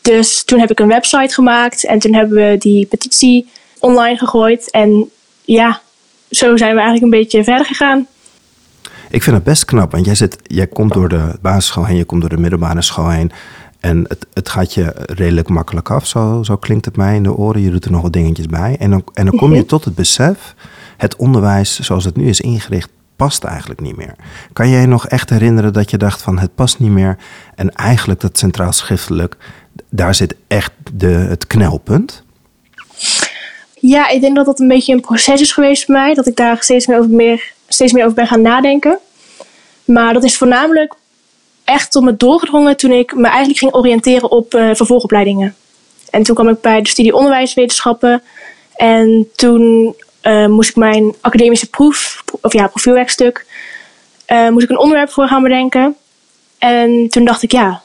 Dus 0.00 0.44
toen 0.44 0.58
heb 0.58 0.70
ik 0.70 0.80
een 0.80 0.88
website 0.88 1.34
gemaakt 1.34 1.84
en 1.84 1.98
toen 1.98 2.14
hebben 2.14 2.36
we 2.50 2.58
die 2.58 2.86
petitie 2.86 3.48
online 3.78 4.18
gegooid. 4.18 4.70
En 4.70 5.10
ja, 5.44 5.80
zo 6.30 6.56
zijn 6.56 6.74
we 6.74 6.80
eigenlijk 6.80 7.02
een 7.02 7.20
beetje 7.20 7.44
verder 7.44 7.66
gegaan. 7.66 8.06
Ik 9.16 9.22
vind 9.22 9.36
het 9.36 9.44
best 9.44 9.64
knap, 9.64 9.92
want 9.92 10.04
jij, 10.04 10.14
zit, 10.14 10.38
jij 10.42 10.66
komt 10.66 10.92
door 10.92 11.08
de 11.08 11.38
basisschool 11.40 11.84
heen, 11.84 11.96
je 11.96 12.04
komt 12.04 12.20
door 12.20 12.30
de 12.30 12.36
middelbare 12.36 12.82
school 12.82 13.08
heen. 13.08 13.32
En 13.80 14.04
het, 14.08 14.26
het 14.32 14.48
gaat 14.48 14.74
je 14.74 14.92
redelijk 14.96 15.48
makkelijk 15.48 15.90
af, 15.90 16.06
zo, 16.06 16.42
zo 16.42 16.56
klinkt 16.56 16.84
het 16.84 16.96
mij 16.96 17.14
in 17.14 17.22
de 17.22 17.34
oren. 17.34 17.60
Je 17.60 17.70
doet 17.70 17.84
er 17.84 17.90
nog 17.90 18.02
wat 18.02 18.12
dingetjes 18.12 18.46
bij. 18.46 18.76
En 18.78 18.90
dan, 18.90 19.04
en 19.14 19.26
dan 19.26 19.36
kom 19.36 19.50
je 19.52 19.58
mhm. 19.58 19.66
tot 19.66 19.84
het 19.84 19.94
besef, 19.94 20.54
het 20.96 21.16
onderwijs 21.16 21.80
zoals 21.80 22.04
het 22.04 22.16
nu 22.16 22.28
is 22.28 22.40
ingericht, 22.40 22.88
past 23.16 23.44
eigenlijk 23.44 23.80
niet 23.80 23.96
meer. 23.96 24.14
Kan 24.52 24.70
jij 24.70 24.80
je 24.80 24.86
nog 24.86 25.06
echt 25.06 25.30
herinneren 25.30 25.72
dat 25.72 25.90
je 25.90 25.96
dacht 25.96 26.22
van 26.22 26.38
het 26.38 26.54
past 26.54 26.78
niet 26.78 26.90
meer 26.90 27.16
en 27.54 27.70
eigenlijk 27.72 28.20
dat 28.20 28.38
centraal 28.38 28.72
schriftelijk, 28.72 29.36
daar 29.90 30.14
zit 30.14 30.34
echt 30.46 30.72
de, 30.92 31.06
het 31.06 31.46
knelpunt? 31.46 32.24
Ja, 33.74 34.08
ik 34.08 34.20
denk 34.20 34.36
dat 34.36 34.46
dat 34.46 34.60
een 34.60 34.68
beetje 34.68 34.92
een 34.92 35.00
proces 35.00 35.40
is 35.40 35.52
geweest 35.52 35.86
bij 35.86 35.96
mij, 35.96 36.14
dat 36.14 36.26
ik 36.26 36.36
daar 36.36 36.62
steeds 36.62 36.86
meer 36.86 36.98
over, 36.98 37.10
meer, 37.10 37.52
steeds 37.68 37.92
meer 37.92 38.02
over 38.02 38.16
ben 38.16 38.26
gaan 38.26 38.42
nadenken. 38.42 38.98
Maar 39.86 40.12
dat 40.12 40.24
is 40.24 40.36
voornamelijk 40.36 40.94
echt 41.64 41.92
tot 41.92 42.04
me 42.04 42.16
doorgedrongen 42.16 42.76
toen 42.76 42.92
ik 42.92 43.14
me 43.14 43.26
eigenlijk 43.26 43.58
ging 43.58 43.74
oriënteren 43.74 44.30
op 44.30 44.54
uh, 44.54 44.70
vervolgopleidingen. 44.74 45.56
En 46.10 46.22
toen 46.22 46.34
kwam 46.34 46.48
ik 46.48 46.60
bij 46.60 46.82
de 46.82 46.88
studie 46.88 47.14
onderwijswetenschappen 47.14 48.22
en 48.76 49.28
toen 49.34 49.94
uh, 50.22 50.46
moest 50.46 50.68
ik 50.68 50.76
mijn 50.76 51.14
academische 51.20 51.70
proef, 51.70 52.24
of 52.40 52.52
ja, 52.52 52.66
profielwerkstuk, 52.66 53.46
uh, 54.28 54.48
moest 54.48 54.64
ik 54.64 54.70
een 54.70 54.78
onderwerp 54.78 55.10
voor 55.10 55.26
gaan 55.26 55.42
bedenken. 55.42 55.96
En 56.58 57.08
toen 57.08 57.24
dacht 57.24 57.42
ik, 57.42 57.52
ja, 57.52 57.82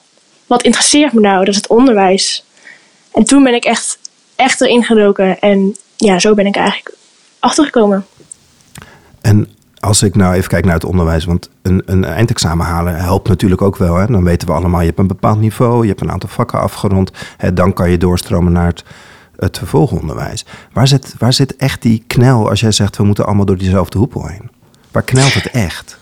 wat 0.47 0.63
interesseert 0.63 1.13
me 1.13 1.19
nou? 1.19 1.39
Dat 1.39 1.47
is 1.47 1.55
het 1.55 1.67
onderwijs. 1.67 2.45
En 3.11 3.23
toen 3.23 3.43
ben 3.43 3.53
ik 3.53 3.65
echt, 3.65 3.99
echt 4.35 4.61
erin 4.61 4.83
gedoken. 4.83 5.39
En 5.39 5.75
ja, 5.97 6.19
zo 6.19 6.33
ben 6.33 6.45
ik 6.45 6.55
eigenlijk 6.55 6.95
achtergekomen. 7.39 8.05
En 9.21 9.55
als 9.81 10.03
ik 10.03 10.15
nou 10.15 10.33
even 10.33 10.49
kijk 10.49 10.65
naar 10.65 10.73
het 10.73 10.85
onderwijs, 10.85 11.25
want 11.25 11.49
een, 11.61 11.81
een 11.85 12.03
eindexamen 12.03 12.65
halen 12.65 12.95
helpt 12.95 13.27
natuurlijk 13.27 13.61
ook 13.61 13.77
wel. 13.77 13.95
Hè? 13.95 14.05
Dan 14.05 14.23
weten 14.23 14.47
we 14.47 14.53
allemaal, 14.53 14.79
je 14.79 14.85
hebt 14.85 14.99
een 14.99 15.07
bepaald 15.07 15.39
niveau, 15.39 15.81
je 15.81 15.87
hebt 15.87 16.01
een 16.01 16.11
aantal 16.11 16.29
vakken 16.29 16.59
afgerond. 16.59 17.11
Hè? 17.37 17.53
Dan 17.53 17.73
kan 17.73 17.89
je 17.91 17.97
doorstromen 17.97 18.51
naar 18.51 18.73
het 19.35 19.57
vervolgonderwijs. 19.57 20.45
Waar 20.73 20.87
zit, 20.87 21.15
waar 21.17 21.33
zit 21.33 21.55
echt 21.55 21.81
die 21.81 22.03
knel 22.07 22.49
als 22.49 22.59
jij 22.59 22.71
zegt 22.71 22.97
we 22.97 23.03
moeten 23.03 23.25
allemaal 23.25 23.45
door 23.45 23.57
diezelfde 23.57 23.97
hoepel 23.97 24.27
heen? 24.27 24.49
Waar 24.91 25.03
knelt 25.03 25.33
het 25.33 25.51
echt? 25.51 25.97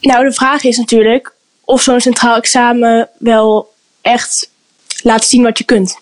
Nou, 0.00 0.24
de 0.24 0.32
vraag 0.32 0.64
is 0.64 0.76
natuurlijk 0.76 1.32
of 1.64 1.82
zo'n 1.82 2.00
centraal 2.00 2.36
examen 2.36 3.08
wel 3.18 3.74
echt 4.00 4.50
laat 5.02 5.24
zien 5.24 5.42
wat 5.42 5.58
je 5.58 5.64
kunt. 5.64 5.98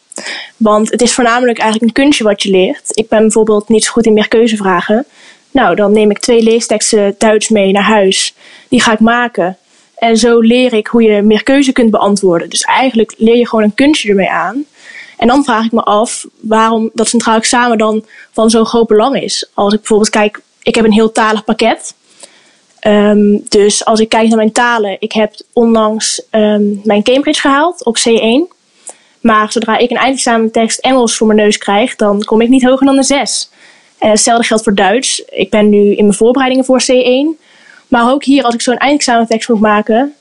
Want 0.57 0.91
het 0.91 1.03
is 1.03 1.15
voornamelijk 1.15 1.59
eigenlijk 1.59 1.89
een 1.89 2.03
kunstje 2.03 2.25
wat 2.25 2.43
je 2.43 2.51
leert. 2.51 2.85
Ik 2.89 3.09
ben 3.09 3.21
bijvoorbeeld 3.21 3.69
niet 3.69 3.85
zo 3.85 3.93
goed 3.93 4.07
in 4.07 4.13
meer 4.13 4.29
keuzevragen. 4.29 5.07
Nou, 5.57 5.75
dan 5.75 5.93
neem 5.93 6.11
ik 6.11 6.19
twee 6.19 6.43
leesteksten 6.43 7.15
Duits 7.19 7.49
mee 7.49 7.73
naar 7.73 7.83
huis. 7.83 8.35
Die 8.69 8.83
ga 8.83 8.93
ik 8.93 9.01
maken. 9.01 9.57
En 9.95 10.17
zo 10.17 10.41
leer 10.41 10.73
ik 10.73 10.87
hoe 10.87 11.03
je 11.03 11.23
meer 11.23 11.43
keuze 11.43 11.73
kunt 11.73 11.91
beantwoorden. 11.91 12.51
Dus 12.51 12.61
eigenlijk 12.61 13.15
leer 13.17 13.37
je 13.37 13.49
gewoon 13.49 13.65
een 13.65 13.75
kunstje 13.75 14.09
ermee 14.09 14.31
aan. 14.31 14.65
En 15.17 15.29
dan 15.29 15.45
vraag 15.45 15.65
ik 15.65 15.73
me 15.73 15.83
af 15.83 16.27
waarom 16.41 16.91
dat 16.93 17.09
centraal 17.09 17.37
examen 17.37 17.79
dan 17.79 18.05
van 18.33 18.51
zo'n 18.51 18.67
groot 18.67 18.87
belang 18.87 19.23
is. 19.23 19.51
Als 19.55 19.73
ik 19.73 19.79
bijvoorbeeld 19.79 20.11
kijk, 20.11 20.41
ik 20.63 20.75
heb 20.75 20.85
een 20.85 20.93
heel 20.93 21.13
talig 21.13 21.45
pakket. 21.45 21.95
Um, 22.87 23.45
dus 23.49 23.85
als 23.85 24.01
ik 24.01 24.09
kijk 24.09 24.29
naar 24.29 24.37
mijn 24.37 24.53
talen, 24.53 24.97
ik 24.99 25.13
heb 25.13 25.35
onlangs 25.53 26.23
um, 26.31 26.81
mijn 26.85 27.03
Cambridge 27.03 27.41
gehaald 27.41 27.85
op 27.85 27.97
C1. 27.99 28.55
Maar 29.21 29.53
zodra 29.53 29.79
ik 29.79 29.91
een 29.91 29.97
eindexamentekst 29.97 30.79
Engels 30.79 31.17
voor 31.17 31.27
mijn 31.27 31.39
neus 31.39 31.59
krijg, 31.59 31.97
dan 31.97 32.25
kom 32.25 32.41
ik 32.41 32.49
niet 32.49 32.65
hoger 32.65 32.87
dan 32.87 32.97
een 32.97 33.05
6. 33.05 33.51
En 33.99 34.11
hetzelfde 34.11 34.47
geldt 34.47 34.63
voor 34.63 34.75
Duits. 34.75 35.25
Ik 35.25 35.51
ben 35.51 35.69
nu 35.69 35.97
in 35.97 36.05
mijn 36.05 36.17
voorbereidingen 36.17 36.65
voor 36.65 36.83
C1. 36.83 37.45
Maar 37.89 38.11
ook 38.11 38.25
hier, 38.25 38.43
als 38.43 38.55
ik 38.55 38.61
zo'n 38.61 38.77
eindexamentekst 38.77 39.49
moet 39.49 39.61
maken, 39.61 40.15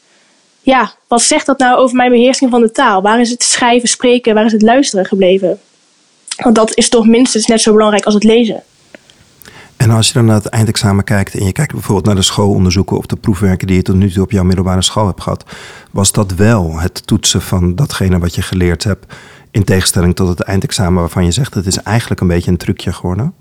ja, 0.61 0.93
wat 1.07 1.21
zegt 1.21 1.45
dat 1.45 1.59
nou 1.59 1.77
over 1.77 1.95
mijn 1.95 2.11
beheersing 2.11 2.51
van 2.51 2.61
de 2.61 2.71
taal? 2.71 3.01
Waar 3.01 3.19
is 3.19 3.29
het 3.29 3.43
schrijven, 3.43 3.89
spreken, 3.89 4.33
waar 4.33 4.45
is 4.45 4.51
het 4.51 4.61
luisteren 4.61 5.05
gebleven? 5.05 5.59
Want 6.43 6.55
dat 6.55 6.77
is 6.77 6.89
toch 6.89 7.07
minstens 7.07 7.45
net 7.45 7.61
zo 7.61 7.71
belangrijk 7.71 8.05
als 8.05 8.13
het 8.13 8.23
lezen. 8.23 8.63
En 9.77 9.89
als 9.91 10.07
je 10.07 10.13
dan 10.13 10.25
naar 10.25 10.35
het 10.35 10.45
eindexamen 10.45 11.03
kijkt 11.03 11.35
en 11.35 11.45
je 11.45 11.51
kijkt 11.51 11.71
bijvoorbeeld 11.71 12.05
naar 12.05 12.15
de 12.15 12.21
schoolonderzoeken 12.21 12.97
of 12.97 13.05
de 13.05 13.15
proefwerken 13.15 13.67
die 13.67 13.75
je 13.75 13.81
tot 13.81 13.95
nu 13.95 14.11
toe 14.11 14.23
op 14.23 14.31
jouw 14.31 14.43
middelbare 14.43 14.81
school 14.81 15.05
hebt 15.05 15.21
gehad, 15.21 15.43
was 15.91 16.11
dat 16.11 16.33
wel 16.33 16.79
het 16.79 17.07
toetsen 17.07 17.41
van 17.41 17.75
datgene 17.75 18.19
wat 18.19 18.35
je 18.35 18.41
geleerd 18.41 18.83
hebt, 18.83 19.13
in 19.51 19.63
tegenstelling 19.63 20.15
tot 20.15 20.27
het 20.27 20.41
eindexamen 20.41 20.99
waarvan 20.99 21.25
je 21.25 21.31
zegt 21.31 21.53
het 21.53 21.65
is 21.65 21.77
eigenlijk 21.77 22.21
een 22.21 22.27
beetje 22.27 22.51
een 22.51 22.57
trucje 22.57 22.93
geworden? 22.93 23.33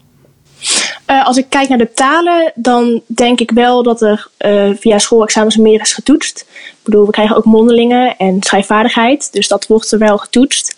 Uh, 1.06 1.26
als 1.26 1.36
ik 1.36 1.46
kijk 1.48 1.68
naar 1.68 1.78
de 1.78 1.92
talen, 1.92 2.52
dan 2.54 3.02
denk 3.06 3.40
ik 3.40 3.50
wel 3.50 3.82
dat 3.82 4.02
er 4.02 4.28
uh, 4.38 4.70
via 4.76 4.98
schoolexamens 4.98 5.56
meer 5.56 5.80
is 5.80 5.92
getoetst. 5.92 6.46
Ik 6.58 6.78
bedoel, 6.82 7.06
we 7.06 7.10
krijgen 7.12 7.36
ook 7.36 7.44
mondelingen 7.44 8.16
en 8.16 8.36
schrijfvaardigheid, 8.40 9.32
dus 9.32 9.48
dat 9.48 9.66
wordt 9.66 9.92
er 9.92 9.98
wel 9.98 10.18
getoetst. 10.18 10.76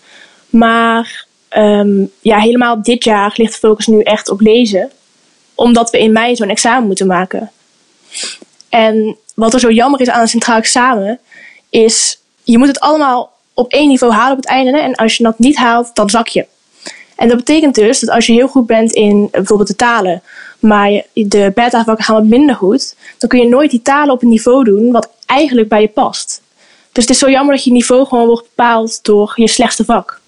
Maar 0.49 1.25
um, 1.49 2.11
ja, 2.19 2.39
helemaal 2.39 2.81
dit 2.81 3.03
jaar 3.03 3.33
ligt 3.35 3.51
de 3.53 3.59
focus 3.59 3.87
nu 3.87 4.01
echt 4.01 4.29
op 4.29 4.41
lezen, 4.41 4.91
omdat 5.55 5.89
we 5.89 5.99
in 5.99 6.11
mei 6.11 6.35
zo'n 6.35 6.49
examen 6.49 6.87
moeten 6.87 7.07
maken. 7.07 7.51
En 8.69 9.17
wat 9.35 9.53
er 9.53 9.59
zo 9.59 9.71
jammer 9.71 10.01
is 10.01 10.09
aan 10.09 10.21
een 10.21 10.27
centraal 10.27 10.57
examen, 10.57 11.19
is 11.69 12.19
je 12.43 12.57
moet 12.57 12.67
het 12.67 12.79
allemaal 12.79 13.31
op 13.53 13.71
één 13.71 13.87
niveau 13.87 14.13
halen 14.13 14.31
op 14.31 14.43
het 14.43 14.51
einde. 14.51 14.79
En 14.79 14.95
als 14.95 15.17
je 15.17 15.23
dat 15.23 15.39
niet 15.39 15.57
haalt, 15.57 15.95
dan 15.95 16.09
zak 16.09 16.27
je. 16.27 16.45
En 17.17 17.27
dat 17.27 17.37
betekent 17.37 17.75
dus 17.75 17.99
dat 17.99 18.09
als 18.09 18.25
je 18.25 18.33
heel 18.33 18.47
goed 18.47 18.65
bent 18.65 18.91
in 18.91 19.27
bijvoorbeeld 19.31 19.67
de 19.69 19.75
talen, 19.75 20.21
maar 20.59 21.03
de 21.13 21.51
beta-vakken 21.55 22.05
gaan 22.05 22.15
wat 22.15 22.25
minder 22.25 22.55
goed, 22.55 22.95
dan 23.17 23.29
kun 23.29 23.39
je 23.39 23.47
nooit 23.47 23.71
die 23.71 23.81
talen 23.81 24.13
op 24.13 24.21
een 24.21 24.29
niveau 24.29 24.63
doen 24.63 24.91
wat 24.91 25.09
eigenlijk 25.25 25.69
bij 25.69 25.81
je 25.81 25.87
past. 25.87 26.41
Dus 26.91 27.03
het 27.03 27.13
is 27.13 27.19
zo 27.19 27.29
jammer 27.29 27.55
dat 27.55 27.63
je 27.63 27.71
niveau 27.71 28.05
gewoon 28.05 28.27
wordt 28.27 28.47
bepaald 28.55 29.03
door 29.03 29.33
je 29.35 29.47
slechtste 29.47 29.85
vak. 29.85 30.19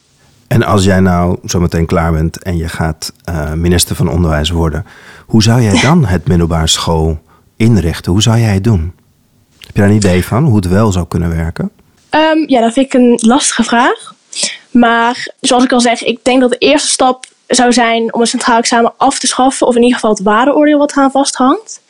En 0.48 0.64
als 0.64 0.84
jij 0.84 1.00
nou 1.00 1.38
zometeen 1.44 1.86
klaar 1.86 2.12
bent 2.12 2.44
en 2.44 2.58
je 2.58 2.68
gaat 2.68 3.14
uh, 3.30 3.54
minister 3.54 3.96
van 3.96 4.10
Onderwijs 4.10 4.50
worden, 4.50 4.86
hoe 5.26 5.44
zou 5.44 5.62
jij 5.62 5.82
dan 5.82 6.06
het 6.06 6.28
middelbare 6.28 6.68
school 6.68 7.20
inrichten? 7.56 8.12
Hoe 8.12 8.22
zou 8.22 8.40
jij 8.40 8.54
het 8.54 8.64
doen? 8.64 8.94
Heb 9.60 9.76
je 9.76 9.82
daar 9.82 9.90
een 9.90 9.96
idee 9.96 10.26
van 10.26 10.44
hoe 10.44 10.56
het 10.56 10.68
wel 10.68 10.92
zou 10.92 11.08
kunnen 11.08 11.36
werken? 11.36 11.72
Um, 12.12 12.44
ja, 12.48 12.62
dat 12.62 12.74
vind 12.74 12.86
ik 12.86 12.94
een 12.94 13.20
lastige 13.22 13.64
vraag. 13.64 14.14
Maar 14.72 15.32
zoals 15.40 15.64
ik 15.64 15.72
al 15.72 15.80
zeg, 15.80 16.04
ik 16.04 16.20
denk 16.24 16.42
dat 16.42 16.50
de 16.50 16.58
eerste 16.58 16.90
stap 16.90 17.26
zou 17.48 17.74
zijn 17.74 18.14
om 18.14 18.22
een 18.22 18.28
centraal 18.28 18.58
examen 18.58 18.94
af 18.98 19.20
te 19.20 19.28
schaffen, 19.28 19.68
of 19.68 19.76
in 19.76 19.82
ieder 19.82 19.96
geval 19.96 20.16
het 20.16 20.24
waardeoordeel 20.24 20.78
wat 20.78 20.92
eraan 20.92 21.12
vasthangt. 21.12 21.82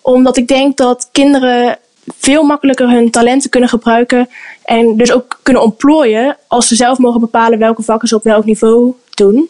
Omdat 0.00 0.36
ik 0.36 0.48
denk 0.48 0.76
dat 0.76 1.08
kinderen 1.12 1.78
veel 2.18 2.42
makkelijker 2.42 2.90
hun 2.90 3.10
talenten 3.10 3.50
kunnen 3.50 3.68
gebruiken 3.68 4.28
en 4.64 4.96
dus 4.96 5.12
ook 5.12 5.38
kunnen 5.42 5.62
ontplooien 5.62 6.36
als 6.46 6.68
ze 6.68 6.74
zelf 6.74 6.98
mogen 6.98 7.20
bepalen 7.20 7.58
welke 7.58 7.82
vakken 7.82 8.08
ze 8.08 8.14
op 8.14 8.22
welk 8.22 8.44
niveau 8.44 8.94
doen. 9.14 9.48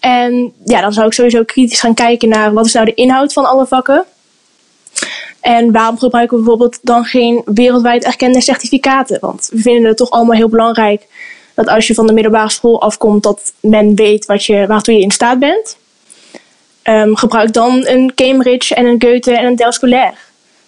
En 0.00 0.52
ja, 0.64 0.80
dan 0.80 0.92
zou 0.92 1.06
ik 1.06 1.12
sowieso 1.12 1.44
kritisch 1.44 1.80
gaan 1.80 1.94
kijken 1.94 2.28
naar 2.28 2.52
wat 2.52 2.66
is 2.66 2.72
nou 2.72 2.86
de 2.86 2.94
inhoud 2.94 3.32
van 3.32 3.44
alle 3.44 3.66
vakken. 3.66 4.04
En 5.40 5.72
waarom 5.72 5.98
gebruiken 5.98 6.36
we 6.36 6.42
bijvoorbeeld 6.42 6.78
dan 6.82 7.04
geen 7.04 7.42
wereldwijd 7.44 8.04
erkende 8.04 8.40
certificaten? 8.40 9.18
Want 9.20 9.48
we 9.52 9.58
vinden 9.58 9.88
het 9.88 9.96
toch 9.96 10.10
allemaal 10.10 10.36
heel 10.36 10.48
belangrijk 10.48 11.06
dat 11.58 11.68
als 11.68 11.86
je 11.86 11.94
van 11.94 12.06
de 12.06 12.12
middelbare 12.12 12.50
school 12.50 12.80
afkomt, 12.80 13.22
dat 13.22 13.52
men 13.60 13.94
weet 13.94 14.26
wat 14.26 14.44
je, 14.44 14.66
waartoe 14.66 14.94
je 14.94 15.00
in 15.00 15.10
staat 15.10 15.38
bent. 15.38 15.76
Um, 16.84 17.16
gebruik 17.16 17.52
dan 17.52 17.86
een 17.86 18.12
Cambridge 18.14 18.74
en 18.74 18.86
een 18.86 19.02
Goethe 19.02 19.38
en 19.38 19.46
een 19.46 19.56
Del 19.56 19.72
Scolaire. 19.72 20.14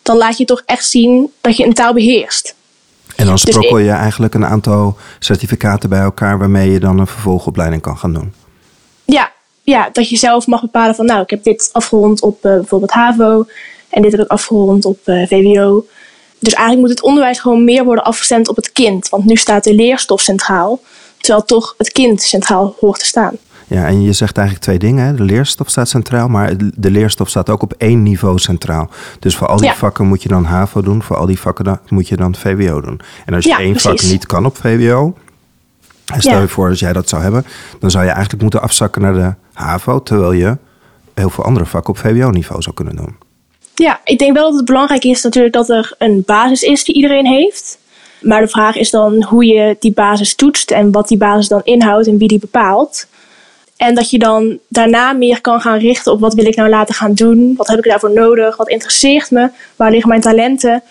Dan 0.03 0.17
laat 0.17 0.39
je 0.39 0.45
toch 0.45 0.63
echt 0.67 0.89
zien 0.89 1.33
dat 1.41 1.57
je 1.57 1.65
een 1.65 1.73
taal 1.73 1.93
beheerst. 1.93 2.55
En 3.17 3.25
dan 3.25 3.35
dus 3.35 3.43
sprokkel 3.43 3.79
je 3.79 3.91
eigenlijk 3.91 4.35
een 4.35 4.47
aantal 4.47 4.97
certificaten 5.19 5.89
bij 5.89 6.01
elkaar 6.01 6.39
waarmee 6.39 6.71
je 6.71 6.81
dan 6.81 6.99
een 6.99 7.07
vervolgopleiding 7.07 7.83
kan 7.83 7.99
gaan 7.99 8.13
doen. 8.13 8.33
Ja, 9.05 9.33
ja 9.63 9.89
dat 9.93 10.09
je 10.09 10.17
zelf 10.17 10.47
mag 10.47 10.61
bepalen 10.61 10.95
van 10.95 11.07
nou, 11.07 11.23
ik 11.23 11.31
heb 11.31 11.43
dit 11.43 11.71
afgerond 11.73 12.23
op 12.23 12.45
uh, 12.45 12.55
bijvoorbeeld 12.55 12.93
HAVO 12.93 13.47
en 13.91 14.03
dit 14.03 14.13
heb 14.13 14.21
ik 14.21 14.31
afgerond 14.31 14.85
op 14.85 14.99
uh, 15.05 15.27
VWO. 15.27 15.85
Dus 16.41 16.53
eigenlijk 16.53 16.87
moet 16.89 16.97
het 16.99 17.07
onderwijs 17.07 17.41
gewoon 17.41 17.65
meer 17.65 17.85
worden 17.85 18.05
afgestemd 18.05 18.49
op 18.49 18.57
het 18.57 18.73
kind. 18.73 19.09
Want 19.09 19.25
nu 19.25 19.37
staat 19.37 19.65
de 19.65 19.75
leerstof 19.75 20.21
centraal, 20.21 20.81
terwijl 21.17 21.45
toch 21.45 21.75
het 21.79 21.93
kind 21.93 22.23
centraal 22.23 22.77
hoort 22.81 22.99
te 22.99 23.07
staan. 23.07 23.37
Ja, 23.67 23.87
en 23.87 24.03
je 24.03 24.13
zegt 24.13 24.37
eigenlijk 24.37 24.67
twee 24.67 24.79
dingen. 24.79 25.17
De 25.17 25.23
leerstof 25.23 25.69
staat 25.69 25.89
centraal, 25.89 26.29
maar 26.29 26.53
de 26.75 26.91
leerstof 26.91 27.29
staat 27.29 27.51
ook 27.51 27.63
op 27.63 27.75
één 27.79 28.03
niveau 28.03 28.39
centraal. 28.39 28.91
Dus 29.19 29.37
voor 29.37 29.47
al 29.47 29.57
die 29.57 29.71
vakken 29.73 30.07
moet 30.07 30.23
je 30.23 30.29
dan 30.29 30.45
HAVO 30.45 30.83
doen, 30.83 31.03
voor 31.03 31.17
al 31.17 31.27
die 31.27 31.39
vakken 31.39 31.81
moet 31.89 32.09
je 32.09 32.17
dan 32.17 32.35
VWO 32.35 32.81
doen. 32.81 33.01
En 33.27 33.35
als 33.35 33.45
je 33.45 33.57
één 33.57 33.81
vak 33.81 34.03
niet 34.03 34.27
kan 34.27 34.47
op 34.47 34.57
VWO, 34.57 35.15
en 36.13 36.21
stel 36.21 36.41
je 36.41 36.49
voor 36.49 36.69
als 36.69 36.81
jij 36.81 36.93
dat 36.93 37.09
zou 37.09 37.23
hebben, 37.23 37.47
dan 37.81 37.91
zou 37.91 38.05
je 38.05 38.11
eigenlijk 38.11 38.43
moeten 38.43 38.63
afzakken 38.63 39.03
naar 39.03 39.15
de 39.15 39.35
HAVO, 39.53 40.03
terwijl 40.03 40.33
je 40.33 40.57
heel 41.15 41.31
veel 41.31 41.45
andere 41.45 41.67
vakken 41.67 41.91
op 41.91 41.99
VWO-niveau 41.99 42.63
zou 42.63 42.75
kunnen 42.75 42.97
doen. 42.97 43.17
Ja, 43.81 44.01
ik 44.05 44.19
denk 44.19 44.35
wel 44.35 44.45
dat 44.45 44.55
het 44.55 44.65
belangrijk 44.65 45.05
is 45.05 45.23
natuurlijk 45.23 45.55
dat 45.55 45.69
er 45.69 45.95
een 45.99 46.23
basis 46.27 46.63
is 46.63 46.85
die 46.85 46.95
iedereen 46.95 47.27
heeft. 47.27 47.79
Maar 48.21 48.41
de 48.41 48.49
vraag 48.49 48.77
is 48.77 48.91
dan 48.91 49.25
hoe 49.25 49.45
je 49.45 49.77
die 49.79 49.93
basis 49.93 50.35
toetst 50.35 50.71
en 50.71 50.93
wat 50.93 51.09
die 51.09 51.19
basis 51.19 51.49
dan 51.49 51.61
inhoudt 51.65 52.07
en 52.07 52.19
wie 52.19 52.29
die 52.29 52.39
bepaalt. 52.39 53.07
En 53.77 53.95
dat 53.95 54.11
je 54.11 54.19
dan 54.19 54.59
daarna 54.69 55.13
meer 55.13 55.41
kan 55.41 55.61
gaan 55.61 55.79
richten 55.79 56.13
op 56.13 56.21
wat 56.21 56.35
wil 56.35 56.47
ik 56.47 56.57
nou 56.57 56.69
laten 56.69 56.95
gaan 56.95 57.15
doen, 57.15 57.55
wat 57.57 57.67
heb 57.67 57.79
ik 57.79 57.85
daarvoor 57.85 58.13
nodig, 58.13 58.57
wat 58.57 58.69
interesseert 58.69 59.31
me, 59.31 59.51
waar 59.77 59.91
liggen 59.91 60.09
mijn 60.09 60.21
talenten. 60.21 60.83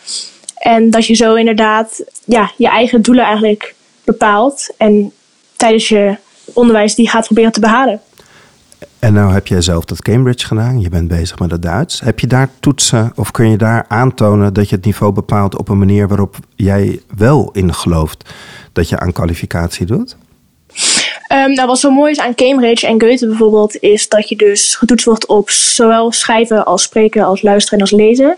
En 0.55 0.89
dat 0.89 1.05
je 1.05 1.13
zo 1.13 1.35
inderdaad 1.35 2.03
ja, 2.25 2.51
je 2.57 2.67
eigen 2.67 3.01
doelen 3.01 3.23
eigenlijk 3.23 3.75
bepaalt 4.03 4.73
en 4.77 5.11
tijdens 5.55 5.89
je 5.89 6.15
onderwijs 6.53 6.95
die 6.95 7.09
gaat 7.09 7.25
proberen 7.25 7.51
te 7.51 7.59
behalen. 7.59 8.01
En 8.99 9.13
nou 9.13 9.33
heb 9.33 9.47
jij 9.47 9.61
zelf 9.61 9.85
dat 9.85 10.01
Cambridge 10.01 10.47
gedaan, 10.47 10.81
je 10.81 10.89
bent 10.89 11.07
bezig 11.07 11.39
met 11.39 11.51
het 11.51 11.61
Duits. 11.61 11.99
Heb 11.99 12.19
je 12.19 12.27
daar 12.27 12.49
toetsen 12.59 13.11
of 13.15 13.31
kun 13.31 13.49
je 13.49 13.57
daar 13.57 13.85
aantonen 13.87 14.53
dat 14.53 14.69
je 14.69 14.75
het 14.75 14.85
niveau 14.85 15.13
bepaalt 15.13 15.57
op 15.57 15.69
een 15.69 15.77
manier 15.77 16.07
waarop 16.07 16.35
jij 16.55 17.01
wel 17.15 17.49
in 17.53 17.73
gelooft 17.73 18.29
dat 18.73 18.89
je 18.89 18.99
aan 18.99 19.11
kwalificatie 19.11 19.85
doet? 19.85 20.17
Um, 21.33 21.53
nou, 21.53 21.67
wat 21.67 21.79
zo 21.79 21.91
mooi 21.91 22.11
is 22.11 22.19
aan 22.19 22.35
Cambridge 22.35 22.87
en 22.87 23.01
Goethe 23.01 23.27
bijvoorbeeld, 23.27 23.79
is 23.79 24.09
dat 24.09 24.29
je 24.29 24.35
dus 24.35 24.75
getoetst 24.75 25.05
wordt 25.05 25.25
op 25.25 25.49
zowel 25.49 26.11
schrijven 26.11 26.65
als 26.65 26.83
spreken, 26.83 27.23
als 27.23 27.41
luisteren 27.41 27.79
en 27.79 27.85
als 27.85 27.93
lezen. 27.93 28.37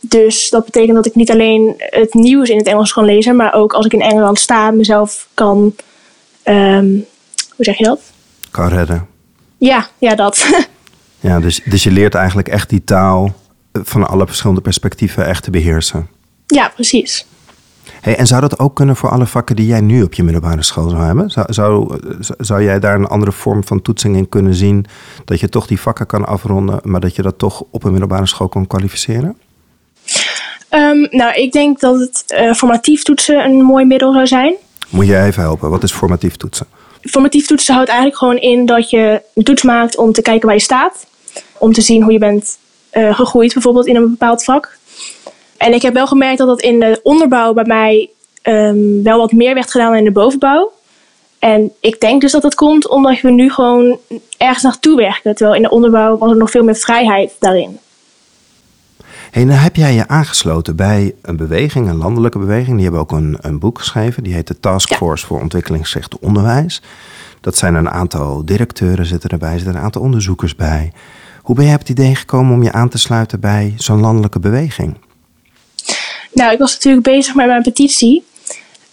Dus 0.00 0.50
dat 0.50 0.64
betekent 0.64 0.94
dat 0.94 1.06
ik 1.06 1.14
niet 1.14 1.30
alleen 1.30 1.74
het 1.76 2.14
nieuws 2.14 2.48
in 2.48 2.58
het 2.58 2.66
Engels 2.66 2.92
kan 2.92 3.04
lezen, 3.04 3.36
maar 3.36 3.54
ook 3.54 3.72
als 3.72 3.86
ik 3.86 3.92
in 3.92 4.02
Engeland 4.02 4.38
sta, 4.38 4.70
mezelf 4.70 5.28
kan. 5.34 5.74
Um, 6.44 7.06
hoe 7.56 7.64
zeg 7.64 7.78
je 7.78 7.84
dat? 7.84 8.00
Kan 8.50 8.68
redden. 8.68 9.14
Ja, 9.58 9.88
ja, 9.98 10.14
dat. 10.14 10.66
ja, 11.20 11.40
dus, 11.40 11.60
dus 11.64 11.82
je 11.82 11.90
leert 11.90 12.14
eigenlijk 12.14 12.48
echt 12.48 12.68
die 12.68 12.84
taal 12.84 13.34
van 13.72 14.08
alle 14.08 14.26
verschillende 14.26 14.60
perspectieven 14.60 15.26
echt 15.26 15.42
te 15.42 15.50
beheersen. 15.50 16.08
Ja, 16.46 16.68
precies. 16.74 17.26
Hey, 18.00 18.16
en 18.16 18.26
zou 18.26 18.40
dat 18.40 18.58
ook 18.58 18.74
kunnen 18.76 18.96
voor 18.96 19.10
alle 19.10 19.26
vakken 19.26 19.56
die 19.56 19.66
jij 19.66 19.80
nu 19.80 20.02
op 20.02 20.14
je 20.14 20.22
middelbare 20.22 20.62
school 20.62 20.88
zou 20.88 21.02
hebben? 21.02 21.30
Zou, 21.30 21.52
zou, 21.52 21.98
zou 22.38 22.62
jij 22.62 22.80
daar 22.80 22.94
een 22.94 23.06
andere 23.06 23.32
vorm 23.32 23.64
van 23.64 23.82
toetsing 23.82 24.16
in 24.16 24.28
kunnen 24.28 24.54
zien? 24.54 24.86
Dat 25.24 25.40
je 25.40 25.48
toch 25.48 25.66
die 25.66 25.80
vakken 25.80 26.06
kan 26.06 26.26
afronden, 26.26 26.80
maar 26.82 27.00
dat 27.00 27.16
je 27.16 27.22
dat 27.22 27.38
toch 27.38 27.64
op 27.70 27.84
een 27.84 27.90
middelbare 27.90 28.26
school 28.26 28.48
kan 28.48 28.66
kwalificeren? 28.66 29.36
Um, 30.70 31.08
nou, 31.10 31.34
ik 31.34 31.52
denk 31.52 31.80
dat 31.80 32.00
het 32.00 32.24
uh, 32.28 32.52
formatief 32.52 33.02
toetsen 33.02 33.44
een 33.44 33.62
mooi 33.62 33.84
middel 33.84 34.12
zou 34.12 34.26
zijn. 34.26 34.54
Moet 34.88 35.06
je 35.06 35.22
even 35.22 35.42
helpen? 35.42 35.70
Wat 35.70 35.82
is 35.82 35.92
formatief 35.92 36.36
toetsen? 36.36 36.66
Formatief 37.06 37.46
toetsen 37.46 37.74
houdt 37.74 37.88
eigenlijk 37.88 38.18
gewoon 38.18 38.36
in 38.36 38.66
dat 38.66 38.90
je 38.90 39.22
een 39.34 39.44
toets 39.44 39.62
maakt 39.62 39.96
om 39.96 40.12
te 40.12 40.22
kijken 40.22 40.46
waar 40.46 40.56
je 40.56 40.62
staat. 40.62 41.06
Om 41.58 41.72
te 41.72 41.80
zien 41.80 42.02
hoe 42.02 42.12
je 42.12 42.18
bent 42.18 42.58
uh, 42.92 43.14
gegroeid, 43.14 43.52
bijvoorbeeld 43.52 43.86
in 43.86 43.96
een 43.96 44.10
bepaald 44.10 44.44
vak. 44.44 44.78
En 45.56 45.72
ik 45.72 45.82
heb 45.82 45.94
wel 45.94 46.06
gemerkt 46.06 46.38
dat 46.38 46.46
dat 46.46 46.60
in 46.60 46.80
de 46.80 47.00
onderbouw 47.02 47.52
bij 47.52 47.64
mij 47.64 48.10
um, 48.42 49.02
wel 49.02 49.18
wat 49.18 49.32
meer 49.32 49.54
werd 49.54 49.70
gedaan 49.70 49.88
dan 49.88 49.98
in 49.98 50.04
de 50.04 50.10
bovenbouw. 50.10 50.72
En 51.38 51.72
ik 51.80 52.00
denk 52.00 52.20
dus 52.20 52.32
dat 52.32 52.42
dat 52.42 52.54
komt 52.54 52.88
omdat 52.88 53.20
we 53.20 53.30
nu 53.30 53.50
gewoon 53.50 53.98
ergens 54.38 54.62
naartoe 54.62 54.96
werken. 54.96 55.34
Terwijl 55.34 55.56
in 55.56 55.62
de 55.62 55.70
onderbouw 55.70 56.18
was 56.18 56.30
er 56.30 56.36
nog 56.36 56.50
veel 56.50 56.64
meer 56.64 56.76
vrijheid 56.76 57.32
daarin. 57.38 57.78
Hey, 59.30 59.44
nou 59.44 59.58
heb 59.58 59.76
jij 59.76 59.94
je 59.94 60.08
aangesloten 60.08 60.76
bij 60.76 61.14
een 61.22 61.36
beweging, 61.36 61.88
een 61.88 61.96
landelijke 61.96 62.38
beweging. 62.38 62.74
Die 62.74 62.82
hebben 62.82 63.00
ook 63.00 63.12
een, 63.12 63.38
een 63.40 63.58
boek 63.58 63.78
geschreven. 63.78 64.22
Die 64.22 64.34
heet 64.34 64.46
de 64.46 64.60
Task 64.60 64.94
Force 64.94 65.26
voor 65.26 65.40
Ontwikkelingsgericht 65.40 66.18
Onderwijs. 66.18 66.82
Dat 67.40 67.56
zijn 67.56 67.74
een 67.74 67.90
aantal 67.90 68.44
directeuren 68.44 69.06
zitten 69.06 69.30
erbij, 69.30 69.56
zitten 69.56 69.74
een 69.74 69.82
aantal 69.82 70.02
onderzoekers 70.02 70.54
bij. 70.54 70.92
Hoe 71.42 71.56
ben 71.56 71.66
je 71.66 71.72
op 71.72 71.78
het 71.78 71.88
idee 71.88 72.14
gekomen 72.14 72.54
om 72.54 72.62
je 72.62 72.72
aan 72.72 72.88
te 72.88 72.98
sluiten 72.98 73.40
bij 73.40 73.74
zo'n 73.76 74.00
landelijke 74.00 74.38
beweging? 74.38 74.96
Nou, 76.32 76.52
ik 76.52 76.58
was 76.58 76.72
natuurlijk 76.72 77.04
bezig 77.04 77.34
met 77.34 77.46
mijn 77.46 77.62
petitie. 77.62 78.24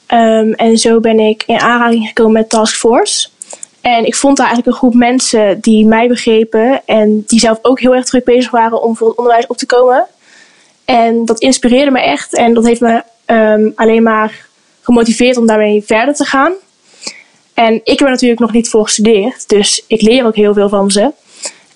Um, 0.07 0.53
en 0.53 0.77
zo 0.77 0.99
ben 0.99 1.19
ik 1.19 1.43
in 1.45 1.59
aanraking 1.59 2.07
gekomen 2.07 2.33
met 2.33 2.49
Task 2.49 2.75
Force. 2.75 3.29
En 3.81 4.05
ik 4.05 4.15
vond 4.15 4.37
daar 4.37 4.45
eigenlijk 4.45 4.75
een 4.75 4.81
groep 4.81 4.99
mensen 4.99 5.59
die 5.61 5.85
mij 5.85 6.07
begrepen 6.07 6.81
en 6.85 7.23
die 7.27 7.39
zelf 7.39 7.59
ook 7.61 7.79
heel 7.79 7.95
erg 7.95 8.05
druk 8.05 8.23
bezig 8.23 8.51
waren 8.51 8.81
om 8.81 8.95
voor 8.95 9.07
het 9.07 9.17
onderwijs 9.17 9.47
op 9.47 9.57
te 9.57 9.65
komen. 9.65 10.07
En 10.85 11.25
dat 11.25 11.39
inspireerde 11.39 11.91
me 11.91 11.99
echt 11.99 12.35
en 12.35 12.53
dat 12.53 12.65
heeft 12.65 12.81
me 12.81 13.03
um, 13.25 13.71
alleen 13.75 14.03
maar 14.03 14.47
gemotiveerd 14.81 15.37
om 15.37 15.47
daarmee 15.47 15.83
verder 15.83 16.13
te 16.15 16.25
gaan. 16.25 16.53
En 17.53 17.73
ik 17.73 17.99
heb 17.99 18.01
er 18.01 18.09
natuurlijk 18.09 18.39
nog 18.39 18.51
niet 18.51 18.69
voor 18.69 18.83
gestudeerd, 18.83 19.49
dus 19.49 19.83
ik 19.87 20.01
leer 20.01 20.25
ook 20.25 20.35
heel 20.35 20.53
veel 20.53 20.69
van 20.69 20.91
ze. 20.91 21.11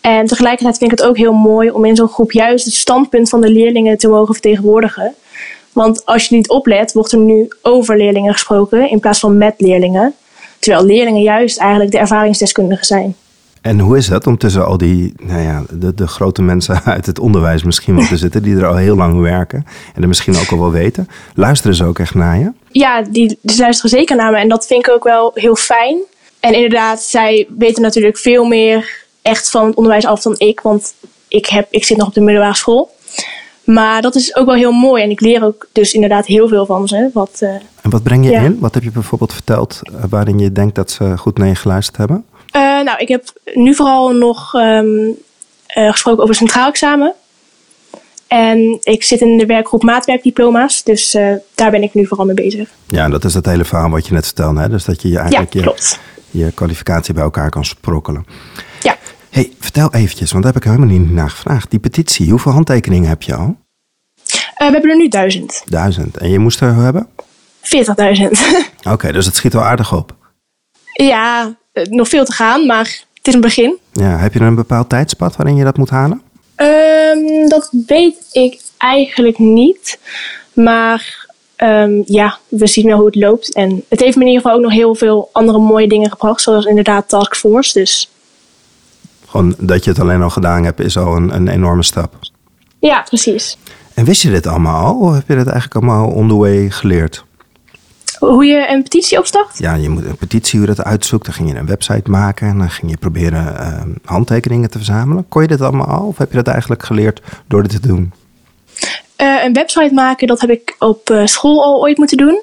En 0.02 0.26
tegelijkertijd 0.26 0.78
vind 0.78 0.92
ik 0.92 0.98
het 0.98 1.08
ook 1.08 1.18
heel 1.18 1.34
mooi 1.34 1.70
om 1.70 1.86
in 1.86 1.96
zo'n 1.96 2.08
groep 2.08 2.32
juist 2.32 2.66
het 2.66 2.74
standpunt 2.74 3.30
van 3.30 3.42
de 3.42 3.50
leerlingen 3.50 3.98
te 3.98 4.08
mogen 4.08 4.34
vertegenwoordigen. 4.34 5.16
Want 5.72 6.06
als 6.06 6.28
je 6.28 6.36
niet 6.36 6.50
oplet, 6.50 6.94
wordt 6.94 7.12
er 7.12 7.20
nu 7.20 7.48
over 7.62 7.98
leerlingen 7.98 8.34
gesproken 8.34 8.90
in 8.90 9.00
plaats 9.00 9.20
van 9.20 9.38
met 9.38 9.54
leerlingen. 9.58 10.16
Terwijl 10.60 10.86
leerlingen 10.86 11.22
juist 11.22 11.58
eigenlijk 11.58 11.92
de 11.92 11.98
ervaringsdeskundigen 11.98 12.86
zijn. 12.86 13.16
En 13.62 13.80
hoe 13.80 13.98
is 13.98 14.08
dat 14.08 14.28
om 14.28 14.38
tussen 14.38 14.66
al 14.66 14.78
die, 14.78 15.14
nou 15.22 15.42
ja, 15.42 15.64
de, 15.70 15.94
de 15.94 16.08
grote 16.08 16.42
mensen 16.42 16.84
uit 16.96 17.06
het 17.06 17.20
onderwijs 17.20 17.64
misschien 17.64 17.96
wel 17.96 18.06
te 18.06 18.18
zitten, 18.28 18.44
die 18.44 18.56
er 18.56 18.68
al 18.68 18.76
heel 18.76 18.96
lang 18.96 19.22
werken 19.22 19.66
en 19.94 20.02
er 20.02 20.08
misschien 20.08 20.38
ook 20.38 20.52
al 20.52 20.60
wel 20.60 20.72
weten? 20.72 21.08
Luisteren 21.34 21.76
ze 21.76 21.86
ook 21.86 22.00
echt 22.00 22.14
naar 22.14 22.40
je? 22.40 22.52
Ja, 22.72 23.02
die, 23.02 23.40
die 23.42 23.60
luisteren 23.60 23.90
zeker 23.90 24.16
naar 24.16 24.32
me 24.32 24.38
en 24.38 24.50
dat 24.50 24.68
vind 24.68 24.88
ik 24.88 24.94
ook 24.94 25.04
wel 25.04 25.32
heel 25.34 25.56
fijn. 25.56 25.98
En 26.40 26.54
inderdaad, 26.54 27.02
zij 27.02 27.48
weten 27.58 27.82
natuurlijk 27.82 28.18
veel 28.18 28.46
meer 28.46 29.06
echt 29.22 29.50
van 29.50 29.66
het 29.66 29.76
onderwijs 29.76 30.06
af 30.06 30.22
dan 30.22 30.36
ik, 30.38 30.60
want 30.60 30.94
ik, 31.28 31.46
heb, 31.46 31.68
ik 31.70 31.84
zit 31.84 31.98
nog 31.98 32.08
op 32.08 32.14
de 32.14 32.22
middelbare 32.22 32.56
school. 32.56 32.96
Maar 33.64 34.02
dat 34.02 34.16
is 34.16 34.36
ook 34.36 34.46
wel 34.46 34.56
heel 34.56 34.72
mooi 34.72 35.04
en 35.04 35.10
ik 35.10 35.22
leer 35.22 35.44
ook 35.44 35.68
dus 35.72 35.94
inderdaad 35.94 36.26
heel 36.26 36.48
veel 36.48 36.66
van 36.66 36.88
ze. 36.88 37.10
Wat, 37.14 37.40
uh, 37.44 37.50
en 37.82 37.90
wat 37.90 38.04
breng 38.04 38.26
je 38.26 38.32
in? 38.32 38.60
Wat 38.60 38.74
heb 38.74 38.84
je 38.84 38.92
bijvoorbeeld 38.92 39.34
verteld 39.34 39.82
uh, 39.84 40.04
waarin 40.10 40.40
je 40.40 40.52
denkt 40.52 40.76
dat 40.76 40.92
ze 40.92 41.18
goed 41.18 41.38
naar 41.38 41.48
je 41.48 41.56
geluisterd 41.56 41.98
hebben? 41.98 42.26
Nou, 42.52 42.98
ik 42.98 43.08
heb 43.08 43.24
nu 43.54 43.76
vooral 43.76 44.12
nog 44.12 44.54
ehm, 44.54 45.10
eh, 45.68 45.92
gesproken 45.92 46.24
over 46.24 46.36
centraal 46.36 46.68
examen. 46.68 47.14
En 48.28 48.78
ik 48.82 49.04
zit 49.04 49.22
in 49.22 49.38
de 49.38 49.46
werkgroep 49.46 49.84
maatwerkdiploma's, 49.84 50.84
dus 50.84 51.16
uh, 51.16 51.34
daar 51.56 51.72
ben 51.72 51.84
ik 51.84 51.94
nu 51.94 52.08
vooral 52.08 52.26
mee 52.26 52.36
bezig. 52.36 52.70
Ja, 52.88 53.10
dat 53.10 53.24
is 53.24 53.34
het 53.34 53.46
hele 53.46 53.66
verhaal 53.66 53.90
wat 53.90 54.08
je 54.08 54.14
net 54.14 54.26
vertelde, 54.26 54.60
hè? 54.60 54.70
Dus 54.70 54.86
dat 54.86 55.02
je 55.02 55.18
eigenlijk 55.18 55.54
ja, 55.54 55.62
je, 55.62 55.98
je 56.40 56.52
kwalificatie 56.52 57.14
bij 57.14 57.24
elkaar 57.24 57.50
kan 57.50 57.66
sprokkelen. 57.66 58.26
Ja. 58.82 58.98
hey, 59.30 59.52
vertel 59.60 59.94
eventjes, 59.94 60.32
want 60.32 60.44
daar 60.44 60.54
heb 60.54 60.64
ik 60.64 60.70
helemaal 60.70 60.98
niet 60.98 61.12
naar 61.12 61.30
gevraagd. 61.30 61.70
Die 61.70 61.80
petitie, 61.80 62.30
hoeveel 62.30 62.52
handtekeningen 62.52 63.10
heb 63.10 63.22
je 63.22 63.36
al? 63.36 63.48
Uh, 63.48 64.68
we 64.68 64.74
hebben 64.74 64.90
er 64.90 64.98
nu 64.98 65.08
duizend. 65.08 65.64
Duizend. 65.66 66.18
En 66.18 66.30
je 66.30 66.40
moest 66.40 66.62
er 66.62 66.74
hebben? 66.74 67.08
40.000. 67.62 68.28
Oké, 68.94 69.12
dus 69.12 69.26
het 69.26 69.36
schiet 69.36 69.54
wel 69.54 69.64
aardig 69.64 69.94
op. 69.94 70.16
Ja, 70.94 71.58
nog 71.90 72.08
veel 72.08 72.26
te 72.26 72.32
gaan, 72.32 72.66
maar 72.66 73.04
het 73.14 73.28
is 73.28 73.34
een 73.34 73.42
begin. 73.42 73.78
Ja, 73.92 74.18
heb 74.18 74.34
je 74.34 74.40
een 74.40 74.56
bepaald 74.56 74.90
tijdspad 74.90 75.36
waarin 75.36 75.56
je 75.56 75.64
dat 75.64 75.78
moet 75.78 75.90
halen? 75.90 76.22
Um, 76.56 77.50
dat 77.50 77.70
weet 77.88 78.16
ik 78.32 78.62
eigenlijk 78.78 79.38
niet. 79.38 80.00
Maar 80.54 81.28
um, 81.58 82.04
ja, 82.06 82.38
we 82.48 82.68
zien 82.68 82.86
wel 82.86 82.98
hoe 82.98 83.06
het 83.06 83.16
loopt. 83.16 83.54
En 83.54 83.84
het 83.90 84.00
heeft 84.00 84.16
me 84.16 84.22
in 84.22 84.28
ieder 84.28 84.42
geval 84.42 84.58
ook 84.58 84.64
nog 84.64 84.74
heel 84.74 84.96
veel 84.96 85.30
andere 85.32 85.60
mooie 85.60 85.88
dingen 85.88 86.10
gebracht. 86.10 86.42
Zoals 86.42 86.66
inderdaad 86.66 87.10
Task 87.10 87.36
Force. 87.36 87.80
Dus. 87.80 88.10
Gewoon 89.28 89.56
dat 89.60 89.84
je 89.84 89.90
het 89.90 90.00
alleen 90.00 90.22
al 90.22 90.30
gedaan 90.30 90.64
hebt 90.64 90.80
is 90.80 90.98
al 90.98 91.16
een, 91.16 91.36
een 91.36 91.48
enorme 91.48 91.84
stap. 91.84 92.16
Ja, 92.80 93.02
precies. 93.02 93.58
En 93.94 94.06
wist 94.06 94.22
je 94.22 94.30
dit 94.30 94.48
allemaal 94.48 94.86
al? 94.86 95.00
Of 95.00 95.14
heb 95.14 95.28
je 95.28 95.36
dit 95.36 95.48
eigenlijk 95.48 95.76
allemaal 95.76 96.08
on 96.08 96.28
the 96.28 96.36
way 96.36 96.70
geleerd? 96.70 97.26
Hoe 98.20 98.46
je 98.46 98.70
een 98.70 98.84
petitie 98.84 99.18
opstart? 99.18 99.58
Ja, 99.58 99.74
je 99.74 99.90
moet 99.90 100.06
een 100.06 100.18
petitie, 100.18 100.60
hoe 100.60 100.68
dat 100.68 100.84
uitzoekt. 100.84 101.26
Dan 101.26 101.34
ging 101.34 101.52
je 101.52 101.56
een 101.56 101.66
website 101.66 102.10
maken 102.10 102.48
en 102.48 102.58
dan 102.58 102.70
ging 102.70 102.92
je 102.92 102.98
proberen 102.98 103.56
uh, 103.60 103.82
handtekeningen 104.06 104.70
te 104.70 104.78
verzamelen. 104.78 105.26
Kon 105.30 105.42
je 105.42 105.48
dit 105.48 105.62
allemaal 105.62 105.88
al 105.88 106.08
of 106.08 106.18
heb 106.18 106.30
je 106.30 106.38
dat 106.38 106.48
eigenlijk 106.48 106.84
geleerd 106.84 107.22
door 107.48 107.64
dit 107.64 107.72
te 107.72 107.88
doen? 107.88 108.14
Uh, 109.18 109.44
een 109.44 109.54
website 109.54 109.94
maken, 109.94 110.28
dat 110.28 110.42
heb 110.42 110.50
ik 110.50 110.76
op 110.80 111.10
uh, 111.10 111.26
school 111.26 111.64
al 111.64 111.82
ooit 111.82 111.98
moeten 111.98 112.18
doen. 112.18 112.42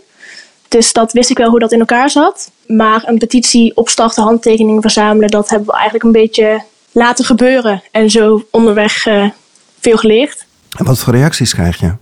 Dus 0.68 0.92
dat 0.92 1.12
wist 1.12 1.30
ik 1.30 1.38
wel 1.38 1.50
hoe 1.50 1.58
dat 1.58 1.72
in 1.72 1.78
elkaar 1.78 2.10
zat. 2.10 2.50
Maar 2.66 3.02
een 3.06 3.18
petitie 3.18 3.76
opstarten, 3.76 4.22
handtekeningen 4.22 4.82
verzamelen, 4.82 5.30
dat 5.30 5.48
hebben 5.48 5.66
we 5.66 5.74
eigenlijk 5.74 6.04
een 6.04 6.12
beetje 6.12 6.62
laten 6.92 7.24
gebeuren. 7.24 7.82
En 7.90 8.10
zo 8.10 8.46
onderweg 8.50 9.02
veel 9.80 9.96
geleerd. 9.96 10.46
En 10.76 10.84
wat 10.84 10.98
voor 10.98 11.14
reacties 11.14 11.54
krijg 11.54 11.80
je? 11.80 11.92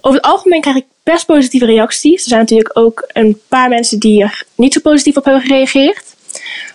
Over 0.00 0.20
het 0.20 0.28
algemeen 0.28 0.60
krijg 0.60 0.76
ik 0.76 0.84
best 1.12 1.26
positieve 1.26 1.66
reacties. 1.66 2.22
Er 2.22 2.28
zijn 2.28 2.40
natuurlijk 2.40 2.78
ook 2.78 3.04
een 3.12 3.40
paar 3.48 3.68
mensen 3.68 3.98
die 3.98 4.22
er 4.22 4.44
niet 4.54 4.72
zo 4.72 4.80
positief 4.80 5.16
op 5.16 5.24
hebben 5.24 5.42
gereageerd. 5.42 6.16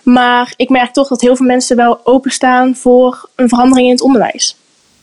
Maar 0.02 0.52
ik 0.56 0.68
merk 0.68 0.92
toch 0.92 1.08
dat 1.08 1.20
heel 1.20 1.36
veel 1.36 1.46
mensen 1.46 1.76
wel 1.76 2.00
openstaan 2.04 2.74
voor 2.76 3.28
een 3.34 3.48
verandering 3.48 3.86
in 3.86 3.92
het 3.92 4.02
onderwijs. 4.02 4.56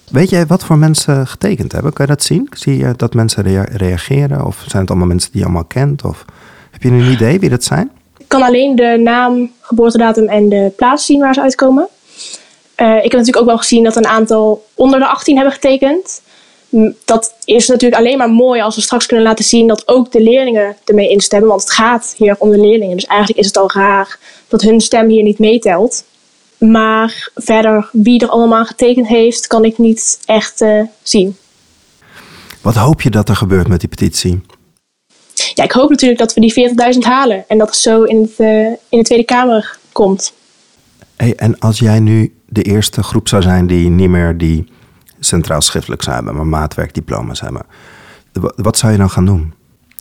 Weet 0.10 0.30
jij 0.30 0.46
wat 0.46 0.64
voor 0.64 0.78
mensen 0.78 1.28
getekend 1.28 1.72
hebben? 1.72 1.94
Kan 1.94 2.06
je 2.06 2.12
dat 2.12 2.24
zien? 2.24 2.48
Zie 2.52 2.78
je 2.78 2.94
dat 2.98 3.14
mensen 3.14 3.68
reageren? 3.78 4.46
Of 4.46 4.64
zijn 4.68 4.82
het 4.82 4.90
allemaal 4.90 5.08
mensen 5.08 5.32
die 5.32 5.40
je 5.40 5.46
allemaal 5.46 5.66
kent? 5.66 6.04
Of 6.04 6.26
heb 6.72 6.84
je 6.84 6.90
een 6.90 7.12
idee 7.12 7.40
wie 7.40 7.50
dat 7.50 7.64
zijn? 7.64 7.92
Ik 8.18 8.28
kan 8.28 8.42
alleen 8.42 8.76
de 8.76 9.00
naam, 9.04 9.52
geboortedatum 9.62 10.28
en 10.28 10.50
de 10.50 10.74
plaats 10.76 11.06
zien 11.06 11.20
waar 11.20 11.34
ze 11.34 11.42
uitkomen. 11.42 11.88
Uh, 12.78 12.96
ik 12.96 13.12
heb 13.12 13.12
natuurlijk 13.12 13.38
ook 13.38 13.46
wel 13.46 13.58
gezien 13.58 13.84
dat 13.84 13.96
een 13.96 14.08
aantal 14.08 14.66
onder 14.74 15.00
de 15.00 15.08
18 15.08 15.36
hebben 15.36 15.54
getekend 15.54 16.22
dat 17.06 17.34
is 17.46 17.68
natuurlijk 17.68 18.02
alleen 18.02 18.18
maar 18.18 18.30
mooi 18.30 18.62
als 18.62 18.76
we 18.76 18.82
straks 18.82 19.06
kunnen 19.06 19.26
laten 19.26 19.46
zien 19.46 19.68
dat 19.68 19.88
ook 19.88 20.12
de 20.12 20.22
leerlingen 20.22 20.76
ermee 20.86 21.10
instemmen. 21.10 21.50
Want 21.50 21.62
het 21.62 21.72
gaat 21.72 22.14
hier 22.18 22.36
om 22.40 22.52
de 22.52 22.60
leerlingen. 22.60 22.96
Dus 22.96 23.06
eigenlijk 23.06 23.40
is 23.40 23.46
het 23.46 23.58
al 23.58 23.72
raar 23.72 24.20
dat 24.48 24.62
hun 24.62 24.82
stem 24.82 25.10
hier 25.10 25.24
niet 25.24 25.40
meetelt. 25.40 26.04
Maar 26.58 27.30
verder, 27.36 27.90
wie 27.92 28.20
er 28.20 28.30
allemaal 28.30 28.66
getekend 28.66 29.08
heeft, 29.08 29.48
kan 29.48 29.66
ik 29.66 29.78
niet 29.78 30.20
echt 30.26 30.62
uh, 30.62 30.82
zien. 31.04 31.38
Wat 32.62 32.76
hoop 32.76 33.02
je 33.02 33.10
dat 33.10 33.30
er 33.30 33.36
gebeurt 33.36 33.68
met 33.68 33.80
die 33.80 33.90
petitie? 33.90 34.42
Ja, 35.54 35.64
ik 35.64 35.72
hoop 35.72 35.90
natuurlijk 35.90 36.20
dat 36.20 36.34
we 36.34 36.42
die 36.42 36.70
40.000 36.94 37.00
halen 37.00 37.44
en 37.48 37.58
dat 37.58 37.68
het 37.68 37.78
zo 37.78 38.04
in, 38.04 38.22
het, 38.22 38.40
uh, 38.40 38.66
in 38.68 38.98
de 38.98 39.04
Tweede 39.04 39.26
Kamer 39.26 39.78
komt. 39.92 40.34
Hey, 41.16 41.36
en 41.36 41.60
als 41.60 41.80
jij 41.80 42.00
nu 42.00 42.34
de 42.48 42.62
eerste 42.62 43.04
groep 43.04 43.28
zou 43.28 43.42
zijn 43.42 43.68
die 43.68 43.90
niet 43.90 44.10
meer 44.10 44.38
die 44.38 44.68
centraal 45.26 45.62
schriftelijk 45.62 46.06
hebben, 46.06 46.36
maar 46.36 46.48
maatwerkdiploma's 46.48 47.42
hebben. 47.42 47.62
Wat 48.56 48.78
zou 48.78 48.92
je 48.92 48.98
dan 48.98 49.10
gaan 49.10 49.26
doen? 49.26 49.54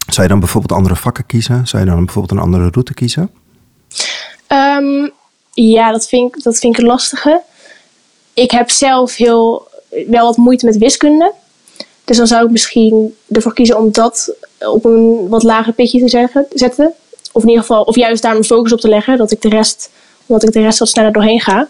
Zou 0.07 0.23
je 0.23 0.29
dan 0.29 0.41
bijvoorbeeld 0.41 0.73
andere 0.73 0.97
vakken 0.97 1.27
kiezen? 1.27 1.67
Zou 1.67 1.85
je 1.85 1.91
dan 1.91 2.05
bijvoorbeeld 2.05 2.39
een 2.39 2.45
andere 2.45 2.69
route 2.71 2.95
kiezen? 2.95 3.31
Um, 4.49 5.11
ja, 5.53 5.93
dat 5.93 6.09
vind, 6.09 6.35
ik, 6.37 6.43
dat 6.43 6.59
vind 6.59 6.75
ik 6.75 6.81
een 6.81 6.89
lastige. 6.89 7.43
Ik 8.35 8.51
heb 8.51 8.71
zelf 8.71 9.17
heel, 9.17 9.69
wel 10.09 10.27
wat 10.27 10.37
moeite 10.37 10.67
met 10.67 10.79
wiskunde. 10.79 11.33
Dus 12.05 12.17
dan 12.17 12.27
zou 12.27 12.45
ik 12.45 12.51
misschien 12.51 13.17
ervoor 13.29 13.55
kiezen 13.55 13.79
om 13.79 13.93
dat 13.93 14.35
op 14.59 14.85
een 14.85 15.29
wat 15.29 15.43
lager 15.43 15.73
pitje 15.73 16.01
te 16.01 16.47
zetten. 16.55 16.93
Of 17.33 17.43
in 17.43 17.49
ieder 17.49 17.65
geval, 17.65 17.83
of 17.83 17.97
juist 17.97 18.23
daar 18.23 18.33
mijn 18.33 18.45
focus 18.45 18.73
op 18.73 18.81
te 18.81 18.89
leggen. 18.89 19.19
Dat 19.19 19.31
ik 19.31 19.43
de 19.43 19.49
rest, 19.49 19.91
omdat 20.27 20.43
ik 20.43 20.53
de 20.53 20.61
rest 20.61 20.79
wat 20.79 20.89
sneller 20.89 21.13
doorheen 21.13 21.41
ga. 21.41 21.69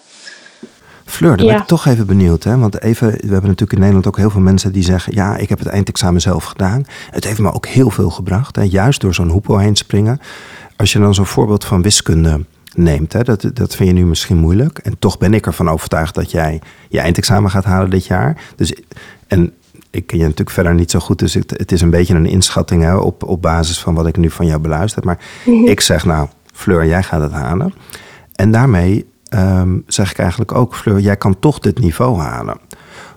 Fleur, 1.10 1.36
daar 1.36 1.46
ben 1.46 1.56
ik 1.56 1.66
toch 1.66 1.86
even 1.86 2.06
benieuwd. 2.06 2.44
Hè? 2.44 2.58
Want 2.58 2.82
even, 2.82 3.08
we 3.10 3.16
hebben 3.18 3.40
natuurlijk 3.40 3.72
in 3.72 3.78
Nederland 3.78 4.06
ook 4.06 4.16
heel 4.16 4.30
veel 4.30 4.40
mensen 4.40 4.72
die 4.72 4.82
zeggen... 4.82 5.14
ja, 5.14 5.36
ik 5.36 5.48
heb 5.48 5.58
het 5.58 5.68
eindexamen 5.68 6.20
zelf 6.20 6.44
gedaan. 6.44 6.84
Het 7.10 7.24
heeft 7.24 7.38
me 7.38 7.52
ook 7.52 7.66
heel 7.66 7.90
veel 7.90 8.10
gebracht. 8.10 8.56
Hè? 8.56 8.62
Juist 8.62 9.00
door 9.00 9.14
zo'n 9.14 9.28
hoepel 9.28 9.58
heen 9.58 9.76
springen. 9.76 10.20
Als 10.76 10.92
je 10.92 10.98
dan 10.98 11.14
zo'n 11.14 11.26
voorbeeld 11.26 11.64
van 11.64 11.82
wiskunde 11.82 12.44
neemt... 12.74 13.12
Hè? 13.12 13.22
Dat, 13.22 13.50
dat 13.54 13.76
vind 13.76 13.88
je 13.88 13.94
nu 13.94 14.06
misschien 14.06 14.36
moeilijk. 14.36 14.78
En 14.78 14.98
toch 14.98 15.18
ben 15.18 15.34
ik 15.34 15.46
ervan 15.46 15.68
overtuigd 15.68 16.14
dat 16.14 16.30
jij 16.30 16.60
je 16.88 17.00
eindexamen 17.00 17.50
gaat 17.50 17.64
halen 17.64 17.90
dit 17.90 18.06
jaar. 18.06 18.42
Dus, 18.56 18.74
en 19.26 19.52
ik 19.90 20.06
ken 20.06 20.18
je 20.18 20.22
natuurlijk 20.22 20.50
verder 20.50 20.74
niet 20.74 20.90
zo 20.90 20.98
goed. 20.98 21.18
Dus 21.18 21.34
het, 21.34 21.50
het 21.50 21.72
is 21.72 21.80
een 21.80 21.90
beetje 21.90 22.14
een 22.14 22.26
inschatting 22.26 22.82
hè, 22.82 22.96
op, 22.96 23.22
op 23.22 23.42
basis 23.42 23.80
van 23.80 23.94
wat 23.94 24.06
ik 24.06 24.16
nu 24.16 24.30
van 24.30 24.46
jou 24.46 24.60
beluister. 24.60 25.04
Maar 25.04 25.18
ik 25.64 25.80
zeg 25.80 26.04
nou, 26.04 26.28
Fleur, 26.52 26.86
jij 26.86 27.02
gaat 27.02 27.20
het 27.20 27.32
halen. 27.32 27.74
En 28.34 28.50
daarmee 28.50 29.06
um, 29.34 29.84
zeg 29.86 30.10
ik 30.10 30.18
eigenlijk 30.18 30.54
ook, 30.54 30.74
Fleur, 30.74 30.98
jij 30.98 31.16
kan 31.16 31.38
toch 31.38 31.58
dit 31.58 31.78
niveau 31.78 32.18
halen. 32.18 32.58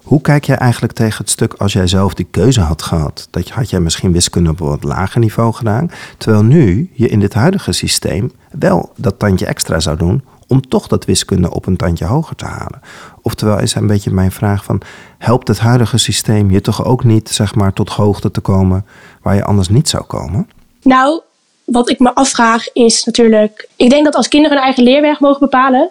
Hoe 0.03 0.21
kijk 0.21 0.43
jij 0.43 0.55
eigenlijk 0.55 0.93
tegen 0.93 1.17
het 1.17 1.29
stuk 1.29 1.53
als 1.53 1.73
jij 1.73 1.87
zelf 1.87 2.13
die 2.13 2.27
keuze 2.31 2.61
had 2.61 2.81
gehad? 2.81 3.27
Dat 3.29 3.49
had 3.49 3.69
jij 3.69 3.79
misschien 3.79 4.11
wiskunde 4.11 4.49
op 4.49 4.59
een 4.59 4.67
wat 4.67 4.83
lager 4.83 5.19
niveau 5.19 5.53
gedaan. 5.53 5.91
Terwijl 6.17 6.43
nu 6.43 6.89
je 6.93 7.07
in 7.07 7.19
dit 7.19 7.33
huidige 7.33 7.71
systeem 7.71 8.31
wel 8.51 8.91
dat 8.95 9.19
tandje 9.19 9.45
extra 9.45 9.79
zou 9.79 9.97
doen 9.97 10.23
om 10.47 10.67
toch 10.67 10.87
dat 10.87 11.05
wiskunde 11.05 11.51
op 11.51 11.65
een 11.65 11.77
tandje 11.77 12.05
hoger 12.05 12.35
te 12.35 12.45
halen. 12.45 12.81
Oftewel 13.21 13.59
is 13.59 13.75
een 13.75 13.87
beetje 13.87 14.11
mijn 14.11 14.31
vraag 14.31 14.63
van, 14.63 14.81
helpt 15.17 15.47
het 15.47 15.59
huidige 15.59 15.97
systeem 15.97 16.51
je 16.51 16.61
toch 16.61 16.85
ook 16.85 17.03
niet 17.03 17.29
zeg 17.29 17.55
maar 17.55 17.73
tot 17.73 17.89
hoogte 17.89 18.31
te 18.31 18.41
komen 18.41 18.85
waar 19.21 19.35
je 19.35 19.43
anders 19.43 19.69
niet 19.69 19.89
zou 19.89 20.03
komen? 20.03 20.49
Nou, 20.81 21.21
wat 21.63 21.89
ik 21.89 21.99
me 21.99 22.15
afvraag 22.15 22.73
is 22.73 23.03
natuurlijk, 23.03 23.69
ik 23.75 23.89
denk 23.89 24.05
dat 24.05 24.15
als 24.15 24.27
kinderen 24.27 24.57
hun 24.57 24.65
eigen 24.65 24.83
leerweg 24.83 25.19
mogen 25.19 25.39
bepalen, 25.39 25.89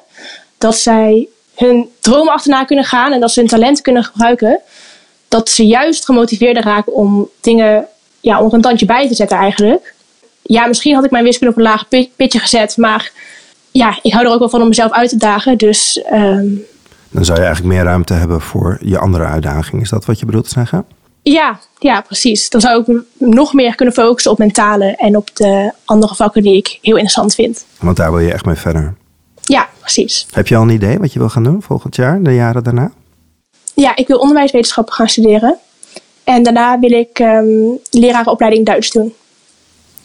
dat 0.62 0.76
zij 0.76 1.28
hun 1.54 1.88
dromen 2.00 2.32
achterna 2.32 2.64
kunnen 2.64 2.84
gaan 2.84 3.12
en 3.12 3.20
dat 3.20 3.30
ze 3.30 3.40
hun 3.40 3.48
talent 3.48 3.80
kunnen 3.80 4.04
gebruiken, 4.04 4.60
dat 5.28 5.48
ze 5.48 5.66
juist 5.66 6.04
gemotiveerder 6.04 6.62
raken 6.62 6.94
om 6.94 7.28
dingen 7.40 7.86
ja, 8.20 8.40
om 8.40 8.52
een 8.52 8.60
tandje 8.60 8.86
bij 8.86 9.08
te 9.08 9.14
zetten 9.14 9.38
eigenlijk. 9.38 9.94
Ja, 10.42 10.66
misschien 10.66 10.94
had 10.94 11.04
ik 11.04 11.10
mijn 11.10 11.24
wiskunde 11.24 11.52
op 11.52 11.58
een 11.58 11.66
laag 11.68 11.88
pitje 12.16 12.38
gezet, 12.38 12.76
maar 12.76 13.12
ja, 13.70 13.98
ik 14.02 14.12
hou 14.12 14.26
er 14.26 14.32
ook 14.32 14.38
wel 14.38 14.48
van 14.48 14.62
om 14.62 14.68
mezelf 14.68 14.92
uit 14.92 15.08
te 15.08 15.16
dagen. 15.16 15.58
Dus, 15.58 16.04
um... 16.12 16.64
Dan 17.10 17.24
zou 17.24 17.38
je 17.38 17.44
eigenlijk 17.44 17.74
meer 17.74 17.84
ruimte 17.84 18.14
hebben 18.14 18.40
voor 18.40 18.78
je 18.80 18.98
andere 18.98 19.24
uitdaging. 19.24 19.82
Is 19.82 19.90
dat 19.90 20.04
wat 20.04 20.18
je 20.18 20.26
bedoelt 20.26 20.44
te 20.44 20.50
zeggen? 20.50 20.84
Ja, 21.22 21.58
ja, 21.78 22.00
precies. 22.00 22.50
Dan 22.50 22.60
zou 22.60 22.80
ik 22.80 23.02
nog 23.18 23.52
meer 23.52 23.74
kunnen 23.74 23.94
focussen 23.94 24.30
op 24.30 24.38
mentale 24.38 24.96
en 24.96 25.16
op 25.16 25.36
de 25.36 25.72
andere 25.84 26.14
vakken 26.14 26.42
die 26.42 26.56
ik 26.56 26.78
heel 26.82 26.94
interessant 26.94 27.34
vind. 27.34 27.64
Want 27.78 27.96
daar 27.96 28.10
wil 28.10 28.20
je 28.20 28.32
echt 28.32 28.44
mee 28.44 28.54
verder. 28.54 28.94
Ja, 29.42 29.68
precies. 29.80 30.26
Heb 30.30 30.46
je 30.46 30.56
al 30.56 30.62
een 30.62 30.68
idee 30.68 30.98
wat 30.98 31.12
je 31.12 31.18
wil 31.18 31.28
gaan 31.28 31.44
doen 31.44 31.62
volgend 31.62 31.96
jaar, 31.96 32.22
de 32.22 32.34
jaren 32.34 32.64
daarna? 32.64 32.92
Ja, 33.74 33.96
ik 33.96 34.06
wil 34.06 34.18
onderwijswetenschappen 34.18 34.94
gaan 34.94 35.08
studeren. 35.08 35.56
En 36.24 36.42
daarna 36.42 36.78
wil 36.78 36.90
ik 36.90 37.18
um, 37.18 37.78
lerarenopleiding 37.90 38.66
Duits 38.66 38.90
doen. 38.90 39.14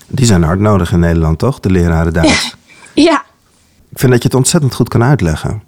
Die 0.07 0.25
zijn 0.25 0.43
hard 0.43 0.59
nodig 0.59 0.91
in 0.91 0.99
Nederland, 0.99 1.39
toch? 1.39 1.59
De 1.59 1.69
leraren 1.69 2.13
Duits. 2.13 2.55
ja. 2.93 3.25
Ik 3.89 3.99
vind 3.99 4.11
dat 4.11 4.21
je 4.21 4.27
het 4.27 4.37
ontzettend 4.37 4.73
goed 4.73 4.89
kan 4.89 5.03
uitleggen. 5.03 5.63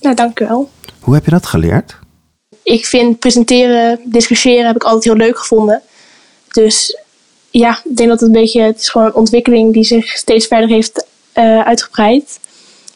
Nou, 0.00 0.14
dank 0.14 0.40
u 0.40 0.46
wel. 0.46 0.70
Hoe 1.00 1.14
heb 1.14 1.24
je 1.24 1.30
dat 1.30 1.46
geleerd? 1.46 2.00
ik 2.62 2.86
vind 2.86 3.18
presenteren, 3.18 4.00
discussiëren 4.04 4.66
heb 4.66 4.76
ik 4.76 4.82
altijd 4.82 5.04
heel 5.04 5.16
leuk 5.16 5.38
gevonden. 5.38 5.82
Dus 6.48 6.98
ja, 7.50 7.80
ik 7.84 7.96
denk 7.96 8.08
dat 8.08 8.20
het 8.20 8.28
een 8.28 8.40
beetje, 8.40 8.62
het 8.62 8.80
is 8.80 8.88
gewoon 8.88 9.06
een 9.06 9.14
ontwikkeling 9.14 9.72
die 9.72 9.84
zich 9.84 10.06
steeds 10.06 10.46
verder 10.46 10.68
heeft 10.68 11.06
uh, 11.34 11.60
uitgebreid. 11.60 12.40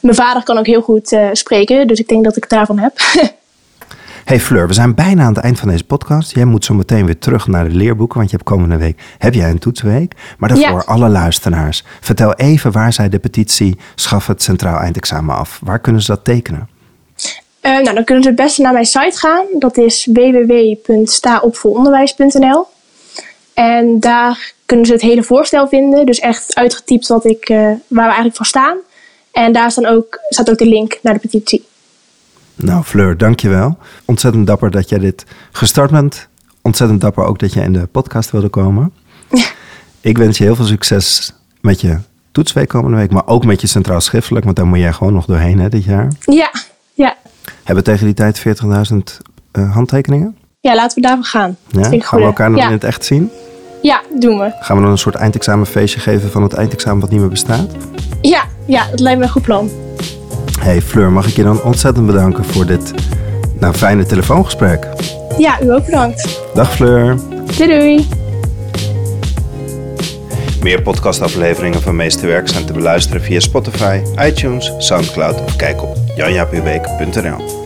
Mijn 0.07 0.19
vader 0.19 0.43
kan 0.43 0.59
ook 0.59 0.67
heel 0.67 0.83
goed 0.83 1.13
uh, 1.13 1.29
spreken, 1.33 1.87
dus 1.87 1.99
ik 1.99 2.09
denk 2.09 2.25
dat 2.25 2.37
ik 2.37 2.43
het 2.43 2.53
daarvan 2.53 2.79
heb. 2.79 3.01
Hey 4.25 4.41
Fleur, 4.41 4.67
we 4.67 4.73
zijn 4.73 4.95
bijna 4.95 5.23
aan 5.23 5.35
het 5.35 5.45
eind 5.45 5.59
van 5.59 5.69
deze 5.69 5.85
podcast. 5.85 6.35
Jij 6.35 6.45
moet 6.45 6.65
zo 6.65 6.75
meteen 6.75 7.07
weer 7.07 7.19
terug 7.19 7.47
naar 7.47 7.69
de 7.69 7.75
leerboeken, 7.75 8.19
want 8.19 8.31
je 8.31 8.37
hebt 8.37 8.49
komende 8.49 8.77
week 8.77 9.01
heb 9.19 9.35
jij 9.35 9.51
een 9.51 9.59
toetsweek. 9.59 10.13
Maar 10.39 10.49
daarvoor 10.49 10.83
Ja. 10.87 10.93
alle 10.93 11.09
luisteraars, 11.09 11.85
vertel 12.01 12.35
even 12.35 12.73
waar 12.73 12.93
zij 12.93 13.09
de 13.09 13.19
petitie 13.19 13.79
Schaf 13.95 14.27
het 14.27 14.43
Centraal 14.43 14.79
Eindexamen 14.79 15.37
af. 15.37 15.61
Waar 15.63 15.79
kunnen 15.79 16.03
ze 16.03 16.07
dat 16.07 16.25
tekenen? 16.25 16.69
Eh, 17.61 17.73
nou, 17.73 17.95
dan 17.95 18.05
kunnen 18.05 18.23
ze 18.23 18.29
het 18.29 18.39
beste 18.39 18.63
naar 18.63 18.73
mijn 18.73 18.87
site 18.87 19.19
gaan. 19.19 19.45
Dat 19.59 19.77
is 19.77 20.09
www.staopvoronderwijs.nl 20.13 22.67
En 23.55 24.01
daar 24.01 24.53
kunnen 24.67 24.87
ze 24.87 24.93
het 24.93 25.03
hele 25.03 25.23
voorstel 25.23 25.69
vinden. 25.69 26.07
Dus 26.07 26.19
echt 26.19 26.55
uitgetypt 26.55 27.09
wat 27.09 27.25
ik, 27.25 27.49
eh, 27.49 27.57
waar 27.57 27.79
we 27.89 28.01
eigenlijk 28.01 28.37
voor 28.37 28.47
staan. 28.47 28.77
En 29.37 29.53
daar 29.53 29.71
staan 29.71 29.87
ook, 29.87 30.19
staat 30.29 30.51
ook 30.51 30.59
de 30.59 30.67
link 30.67 30.99
naar 31.03 31.15
de 31.15 31.21
petitie. 31.21 31.65
Nou, 32.55 32.83
Fleur, 32.83 33.17
dankjewel. 33.17 33.79
Ontzettend 34.05 34.47
dapper 34.47 34.71
dat 34.71 34.89
jij 34.89 34.99
dit 34.99 35.25
gestart 35.53 35.91
bent. 35.91 36.29
Ontzettend 36.63 37.01
dapper 37.01 37.25
ook 37.25 37.39
dat 37.39 37.53
je 37.53 37.61
in 37.61 37.73
de 37.73 37.87
podcast 37.87 38.31
wilde 38.31 38.49
komen. 38.49 38.93
Ik 40.01 40.19
wens 40.19 40.39
je 40.39 40.45
heel 40.45 40.57
veel 40.57 40.65
succes 40.65 41.33
met 41.61 41.81
je 41.81 41.99
toetsweek 42.33 42.69
komende 42.69 42.97
week, 42.97 43.11
maar 43.11 43.27
ook 43.27 43.45
met 43.45 43.61
je 43.61 43.67
centraal 43.67 44.01
schriftelijk, 44.01 44.45
want 44.45 44.57
daar 44.57 44.67
moet 44.67 44.79
jij 44.79 44.93
gewoon 44.93 45.13
nog 45.13 45.27
doorheen 45.27 45.59
hè, 45.59 45.69
dit 45.69 45.85
jaar. 45.85 46.13
Ja, 46.21 46.51
ja. 46.95 47.17
Hebben 47.65 47.85
we 47.85 47.91
tegen 47.91 48.05
die 48.07 48.15
tijd 48.15 48.43
40.000 48.93 48.97
eh, 49.53 49.75
handtekeningen? 49.75 50.37
ja 50.61 50.75
laten 50.75 51.03
we 51.03 51.07
daarvoor 51.07 51.25
gaan. 51.25 51.57
Ja? 51.67 51.79
Dat 51.79 51.89
vind 51.89 52.03
ik 52.03 52.09
Gaan 52.09 52.19
we 52.19 52.25
elkaar 52.25 52.51
nog 52.51 52.61
ja. 52.61 52.67
in 52.67 52.73
het 52.73 52.85
echt 52.85 53.05
zien? 53.05 53.31
ja, 53.83 54.03
doen 54.19 54.39
we. 54.39 54.53
Gaan 54.61 54.77
we 54.77 54.83
dan 54.83 54.91
een 54.91 54.99
soort 54.99 55.15
eindexamenfeestje 55.15 56.01
geven 56.01 56.31
van 56.31 56.43
het 56.43 56.53
eindexamen 56.53 57.01
wat 57.01 57.11
niet 57.11 57.21
meer 57.21 57.29
bestaat? 57.29 57.71
Ja, 58.21 58.45
ja, 58.67 58.87
dat 58.91 59.01
lijkt 59.01 59.19
me 59.19 59.25
een 59.25 59.31
goed 59.31 59.43
plan. 59.43 59.71
Hey 60.61 60.83
Fleur, 60.83 61.13
mag 61.13 61.29
ik 61.29 61.37
je 61.37 61.43
dan 61.43 61.63
ontzettend 61.63 62.07
bedanken 62.07 62.45
voor 62.45 62.67
dit 62.67 62.93
nou, 63.59 63.75
fijne 63.75 64.07
telefoongesprek. 64.07 64.89
Ja, 65.39 65.63
u 65.63 65.73
ook 65.73 65.85
bedankt. 65.85 66.41
Dag 66.55 66.75
Fleur. 66.75 67.17
Doei 67.57 67.69
doei. 67.69 68.09
Meer 70.63 70.83
podcastafleveringen 70.83 71.83
van 71.83 71.97
Meesterwerk 71.97 72.49
zijn 72.49 72.65
te 72.65 72.73
beluisteren 72.73 73.23
via 73.23 73.41
Spotify, 73.41 74.01
iTunes, 74.19 74.73
Soundcloud 74.79 75.41
of 75.41 75.57
kijk 75.57 75.83
op 75.83 75.97
janjapubeek.nl. 76.17 77.65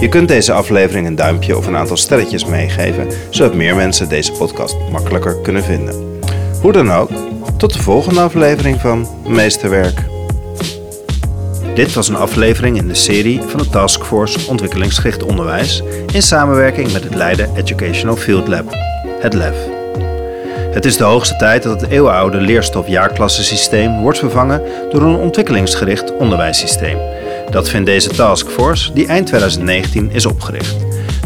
Je 0.00 0.08
kunt 0.08 0.28
deze 0.28 0.52
aflevering 0.52 1.06
een 1.06 1.16
duimpje 1.16 1.56
of 1.56 1.66
een 1.66 1.76
aantal 1.76 1.96
sterretjes 1.96 2.44
meegeven, 2.44 3.06
zodat 3.30 3.54
meer 3.54 3.76
mensen 3.76 4.08
deze 4.08 4.32
podcast 4.32 4.76
makkelijker 4.90 5.36
kunnen 5.40 5.64
vinden. 5.64 6.18
Hoe 6.60 6.72
dan 6.72 6.92
ook, 6.92 7.10
tot 7.56 7.72
de 7.72 7.82
volgende 7.82 8.20
aflevering 8.20 8.80
van 8.80 9.06
Meesterwerk. 9.26 10.04
Dit 11.74 11.92
was 11.92 12.08
een 12.08 12.16
aflevering 12.16 12.76
in 12.76 12.88
de 12.88 12.94
serie 12.94 13.40
van 13.46 13.60
de 13.60 13.68
Taskforce 13.68 14.48
Ontwikkelingsgericht 14.48 15.22
Onderwijs 15.22 15.82
in 16.12 16.22
samenwerking 16.22 16.92
met 16.92 17.04
het 17.04 17.14
Leiden 17.14 17.56
Educational 17.56 18.16
Field 18.16 18.48
Lab, 18.48 18.76
het 19.20 19.34
LEF. 19.34 19.56
Het 20.70 20.84
is 20.84 20.96
de 20.96 21.04
hoogste 21.04 21.36
tijd 21.36 21.62
dat 21.62 21.80
het 21.80 21.90
eeuwenoude 21.90 22.40
leerstof-jaarklassensysteem 22.40 24.00
wordt 24.00 24.18
vervangen 24.18 24.62
door 24.90 25.02
een 25.02 25.16
ontwikkelingsgericht 25.16 26.16
onderwijssysteem. 26.16 26.98
Dat 27.50 27.68
vindt 27.68 27.86
deze 27.86 28.08
taskforce, 28.08 28.92
die 28.92 29.06
eind 29.06 29.26
2019 29.26 30.10
is 30.10 30.26
opgericht. 30.26 30.76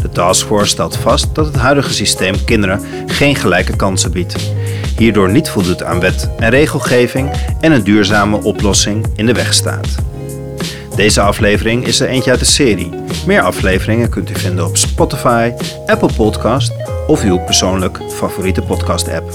De 0.01 0.09
taskforce 0.09 0.69
stelt 0.69 0.97
vast 0.97 1.35
dat 1.35 1.45
het 1.45 1.55
huidige 1.55 1.93
systeem 1.93 2.43
kinderen 2.45 2.81
geen 3.05 3.35
gelijke 3.35 3.75
kansen 3.75 4.11
biedt. 4.11 4.35
Hierdoor 4.97 5.31
niet 5.31 5.49
voldoet 5.49 5.83
aan 5.83 5.99
wet 5.99 6.29
en 6.37 6.49
regelgeving 6.49 7.31
en 7.61 7.71
een 7.71 7.83
duurzame 7.83 8.43
oplossing 8.43 9.05
in 9.15 9.25
de 9.25 9.33
weg 9.33 9.53
staat. 9.53 9.87
Deze 10.97 11.21
aflevering 11.21 11.85
is 11.85 11.99
er 11.99 12.07
eentje 12.07 12.31
uit 12.31 12.39
de 12.39 12.45
serie. 12.45 12.89
Meer 13.25 13.41
afleveringen 13.41 14.09
kunt 14.09 14.29
u 14.29 14.35
vinden 14.35 14.65
op 14.65 14.77
Spotify, 14.77 15.51
Apple 15.85 16.13
Podcast 16.15 16.71
of 17.07 17.23
uw 17.23 17.37
persoonlijk 17.37 17.99
favoriete 18.09 18.61
podcast-app. 18.61 19.31